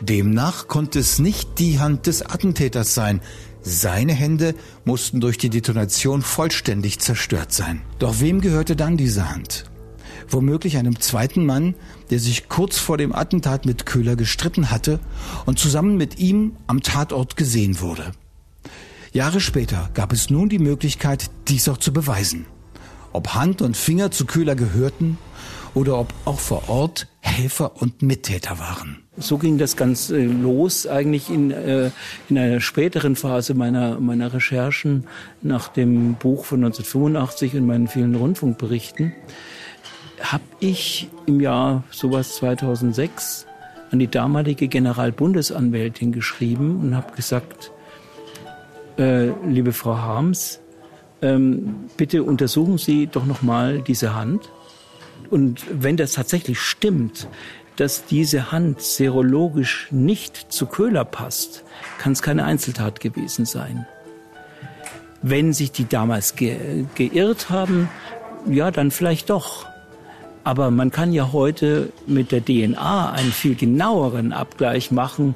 Demnach 0.00 0.66
konnte 0.66 0.98
es 0.98 1.20
nicht 1.20 1.60
die 1.60 1.78
Hand 1.78 2.08
des 2.08 2.22
Attentäters 2.22 2.94
sein. 2.94 3.20
Seine 3.68 4.12
Hände 4.12 4.54
mussten 4.84 5.20
durch 5.20 5.38
die 5.38 5.50
Detonation 5.50 6.22
vollständig 6.22 7.00
zerstört 7.00 7.52
sein. 7.52 7.82
Doch 7.98 8.20
wem 8.20 8.40
gehörte 8.40 8.76
dann 8.76 8.96
diese 8.96 9.28
Hand? 9.28 9.64
Womöglich 10.28 10.76
einem 10.76 11.00
zweiten 11.00 11.44
Mann, 11.44 11.74
der 12.10 12.20
sich 12.20 12.48
kurz 12.48 12.78
vor 12.78 12.96
dem 12.96 13.12
Attentat 13.12 13.66
mit 13.66 13.84
Köhler 13.84 14.14
gestritten 14.14 14.70
hatte 14.70 15.00
und 15.46 15.58
zusammen 15.58 15.96
mit 15.96 16.20
ihm 16.20 16.52
am 16.68 16.80
Tatort 16.80 17.36
gesehen 17.36 17.80
wurde. 17.80 18.12
Jahre 19.12 19.40
später 19.40 19.90
gab 19.94 20.12
es 20.12 20.30
nun 20.30 20.48
die 20.48 20.60
Möglichkeit, 20.60 21.28
dies 21.48 21.68
auch 21.68 21.78
zu 21.78 21.92
beweisen. 21.92 22.46
Ob 23.12 23.34
Hand 23.34 23.62
und 23.62 23.76
Finger 23.76 24.12
zu 24.12 24.26
Köhler 24.26 24.54
gehörten 24.54 25.18
oder 25.74 25.98
ob 25.98 26.14
auch 26.24 26.38
vor 26.38 26.68
Ort 26.68 27.08
Helfer 27.18 27.82
und 27.82 28.00
Mittäter 28.00 28.60
waren. 28.60 29.05
So 29.18 29.38
ging 29.38 29.56
das 29.56 29.76
ganz 29.76 30.10
äh, 30.10 30.24
los, 30.24 30.86
eigentlich 30.86 31.30
in, 31.30 31.50
äh, 31.50 31.90
in 32.28 32.36
einer 32.36 32.60
späteren 32.60 33.16
Phase 33.16 33.54
meiner, 33.54 33.98
meiner 33.98 34.34
Recherchen 34.34 35.06
nach 35.40 35.68
dem 35.68 36.14
Buch 36.14 36.44
von 36.44 36.62
1985 36.62 37.54
und 37.54 37.66
meinen 37.66 37.88
vielen 37.88 38.14
Rundfunkberichten, 38.14 39.12
habe 40.20 40.44
ich 40.60 41.08
im 41.26 41.40
Jahr 41.40 41.84
sowas 41.90 42.36
2006 42.36 43.46
an 43.90 43.98
die 43.98 44.08
damalige 44.08 44.68
Generalbundesanwältin 44.68 46.12
geschrieben 46.12 46.80
und 46.82 46.96
habe 46.96 47.14
gesagt, 47.14 47.72
äh, 48.98 49.30
liebe 49.48 49.72
Frau 49.72 49.96
Harms, 49.96 50.60
ähm, 51.22 51.86
bitte 51.96 52.22
untersuchen 52.22 52.76
Sie 52.76 53.06
doch 53.06 53.24
noch 53.24 53.42
mal 53.42 53.80
diese 53.80 54.14
Hand. 54.14 54.50
Und 55.30 55.64
wenn 55.70 55.96
das 55.96 56.12
tatsächlich 56.12 56.60
stimmt, 56.60 57.28
dass 57.76 58.04
diese 58.06 58.52
Hand 58.52 58.80
serologisch 58.80 59.88
nicht 59.90 60.52
zu 60.52 60.66
Köhler 60.66 61.04
passt, 61.04 61.64
kann 61.98 62.12
es 62.12 62.22
keine 62.22 62.44
Einzeltat 62.44 63.00
gewesen 63.00 63.44
sein. 63.44 63.86
Wenn 65.22 65.52
sich 65.52 65.72
die 65.72 65.88
damals 65.88 66.36
ge 66.36 66.84
geirrt 66.94 67.50
haben, 67.50 67.88
ja, 68.48 68.70
dann 68.70 68.90
vielleicht 68.90 69.30
doch. 69.30 69.66
Aber 70.44 70.70
man 70.70 70.92
kann 70.92 71.12
ja 71.12 71.32
heute 71.32 71.92
mit 72.06 72.30
der 72.30 72.44
DNA 72.44 73.10
einen 73.10 73.32
viel 73.32 73.56
genaueren 73.56 74.32
Abgleich 74.32 74.92
machen, 74.92 75.34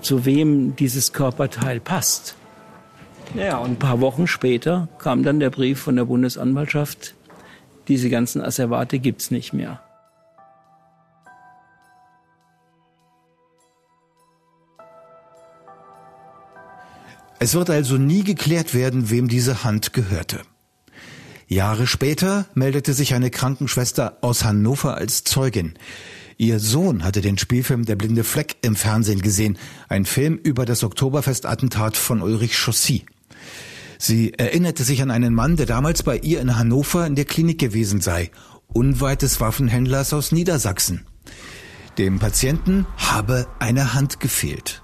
zu 0.00 0.24
wem 0.24 0.74
dieses 0.74 1.12
Körperteil 1.12 1.78
passt. 1.78 2.34
Ja, 3.34 3.58
und 3.58 3.70
ein 3.70 3.78
paar 3.78 4.00
Wochen 4.00 4.26
später 4.26 4.88
kam 4.98 5.22
dann 5.22 5.38
der 5.38 5.50
Brief 5.50 5.78
von 5.78 5.96
der 5.96 6.06
Bundesanwaltschaft, 6.06 7.14
diese 7.88 8.10
ganzen 8.10 8.42
Asservate 8.42 8.98
gibt's 8.98 9.30
nicht 9.30 9.52
mehr. 9.52 9.80
Es 17.42 17.54
wird 17.54 17.70
also 17.70 17.96
nie 17.96 18.22
geklärt 18.22 18.72
werden, 18.72 19.10
wem 19.10 19.26
diese 19.26 19.64
Hand 19.64 19.92
gehörte. 19.92 20.42
Jahre 21.48 21.88
später 21.88 22.46
meldete 22.54 22.92
sich 22.92 23.14
eine 23.14 23.30
Krankenschwester 23.30 24.18
aus 24.20 24.44
Hannover 24.44 24.96
als 24.96 25.24
Zeugin. 25.24 25.74
Ihr 26.36 26.60
Sohn 26.60 27.02
hatte 27.02 27.20
den 27.20 27.38
Spielfilm 27.38 27.84
Der 27.84 27.96
blinde 27.96 28.22
Fleck 28.22 28.58
im 28.62 28.76
Fernsehen 28.76 29.22
gesehen, 29.22 29.58
ein 29.88 30.04
Film 30.04 30.36
über 30.36 30.64
das 30.66 30.84
Oktoberfestattentat 30.84 31.96
von 31.96 32.22
Ulrich 32.22 32.56
Chaussy. 32.56 33.06
Sie 33.98 34.34
erinnerte 34.34 34.84
sich 34.84 35.02
an 35.02 35.10
einen 35.10 35.34
Mann, 35.34 35.56
der 35.56 35.66
damals 35.66 36.04
bei 36.04 36.18
ihr 36.18 36.40
in 36.40 36.56
Hannover 36.56 37.04
in 37.08 37.16
der 37.16 37.24
Klinik 37.24 37.58
gewesen 37.58 38.00
sei, 38.00 38.30
unweit 38.68 39.22
des 39.22 39.40
Waffenhändlers 39.40 40.12
aus 40.12 40.30
Niedersachsen. 40.30 41.06
Dem 41.98 42.20
Patienten 42.20 42.86
habe 42.98 43.48
eine 43.58 43.94
Hand 43.94 44.20
gefehlt. 44.20 44.81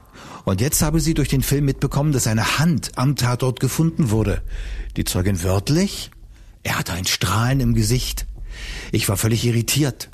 Und 0.48 0.62
jetzt 0.62 0.80
habe 0.80 0.98
sie 0.98 1.12
durch 1.12 1.28
den 1.28 1.42
Film 1.42 1.66
mitbekommen, 1.66 2.12
dass 2.12 2.26
eine 2.26 2.58
Hand 2.58 2.92
am 2.96 3.16
Tatort 3.16 3.60
gefunden 3.60 4.08
wurde. 4.08 4.40
Die 4.96 5.04
Zeugin 5.04 5.42
wörtlich? 5.42 6.10
Er 6.62 6.78
hatte 6.78 6.94
ein 6.94 7.04
Strahlen 7.04 7.60
im 7.60 7.74
Gesicht. 7.74 8.26
Ich 8.90 9.10
war 9.10 9.18
völlig 9.18 9.44
irritiert. 9.44 10.08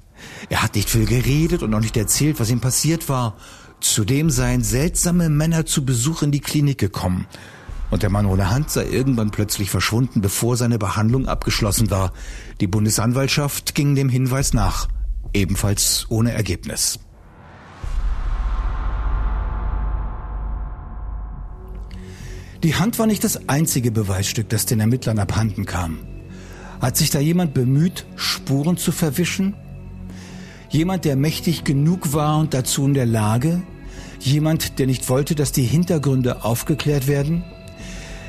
Er 0.48 0.64
hat 0.64 0.74
nicht 0.74 0.90
viel 0.90 1.06
geredet 1.06 1.62
und 1.62 1.72
auch 1.72 1.80
nicht 1.80 1.96
erzählt, 1.96 2.40
was 2.40 2.50
ihm 2.50 2.58
passiert 2.58 3.08
war. 3.08 3.36
Zudem 3.78 4.28
seien 4.28 4.64
seltsame 4.64 5.28
Männer 5.28 5.66
zu 5.66 5.84
Besuch 5.84 6.22
in 6.22 6.32
die 6.32 6.40
Klinik 6.40 6.78
gekommen 6.78 7.28
und 7.92 8.02
der 8.02 8.10
Mann 8.10 8.26
ohne 8.26 8.50
Hand 8.50 8.70
sei 8.70 8.86
irgendwann 8.86 9.30
plötzlich 9.30 9.70
verschwunden, 9.70 10.20
bevor 10.20 10.56
seine 10.56 10.80
Behandlung 10.80 11.28
abgeschlossen 11.28 11.92
war. 11.92 12.12
Die 12.60 12.66
Bundesanwaltschaft 12.66 13.76
ging 13.76 13.94
dem 13.94 14.08
Hinweis 14.08 14.52
nach, 14.52 14.88
ebenfalls 15.32 16.06
ohne 16.08 16.32
Ergebnis. 16.32 16.98
Die 22.64 22.76
Hand 22.76 22.98
war 22.98 23.06
nicht 23.06 23.22
das 23.22 23.46
einzige 23.46 23.90
Beweisstück, 23.90 24.48
das 24.48 24.64
den 24.64 24.80
Ermittlern 24.80 25.18
abhanden 25.18 25.66
kam. 25.66 25.98
Hat 26.80 26.96
sich 26.96 27.10
da 27.10 27.20
jemand 27.20 27.52
bemüht, 27.52 28.06
Spuren 28.16 28.78
zu 28.78 28.90
verwischen? 28.90 29.52
Jemand, 30.70 31.04
der 31.04 31.14
mächtig 31.14 31.64
genug 31.64 32.14
war 32.14 32.38
und 32.38 32.54
dazu 32.54 32.86
in 32.86 32.94
der 32.94 33.04
Lage? 33.04 33.60
Jemand, 34.18 34.78
der 34.78 34.86
nicht 34.86 35.10
wollte, 35.10 35.34
dass 35.34 35.52
die 35.52 35.64
Hintergründe 35.64 36.42
aufgeklärt 36.42 37.06
werden? 37.06 37.44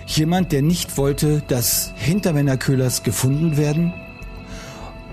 Jemand, 0.06 0.52
der 0.52 0.64
nicht 0.64 0.98
wollte, 0.98 1.42
dass 1.48 1.94
Hintermänner 1.96 2.58
Köhlers 2.58 3.04
gefunden 3.04 3.56
werden? 3.56 3.94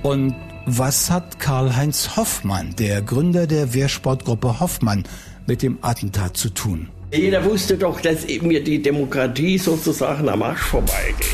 Und 0.03 0.35
was 0.67 1.13
hat 1.13 1.39
Karl-Heinz 1.39 2.17
Hoffmann, 2.17 2.75
der 2.75 3.03
Gründer 3.03 3.47
der 3.47 3.73
Wehrsportgruppe 3.73 4.59
Hoffmann, 4.59 5.05
mit 5.47 5.63
dem 5.63 5.79
Attentat 5.81 6.37
zu 6.37 6.51
tun? 6.51 6.89
Jeder 7.13 7.45
wusste 7.45 7.77
doch, 7.77 8.01
dass 8.01 8.27
mir 8.43 8.65
die 8.65 8.81
Demokratie 8.81 9.59
sozusagen 9.59 10.29
am 10.29 10.43
Arsch 10.43 10.63
vorbeigeht. 10.63 11.27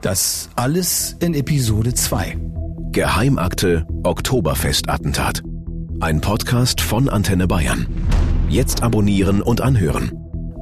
Das 0.00 0.50
alles 0.56 1.16
in 1.20 1.34
Episode 1.34 1.94
2. 1.94 2.36
Geheimakte 2.92 3.86
Oktoberfest-Attentat. 4.02 5.42
Ein 6.00 6.20
Podcast 6.20 6.80
von 6.80 7.08
Antenne 7.08 7.46
Bayern. 7.46 7.86
Jetzt 8.48 8.82
abonnieren 8.82 9.40
und 9.42 9.60
anhören 9.60 10.12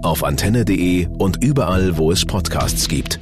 auf 0.02 0.24
antenne.de 0.24 1.06
und 1.18 1.42
überall, 1.42 1.96
wo 1.96 2.10
es 2.10 2.24
Podcasts 2.24 2.88
gibt. 2.88 3.20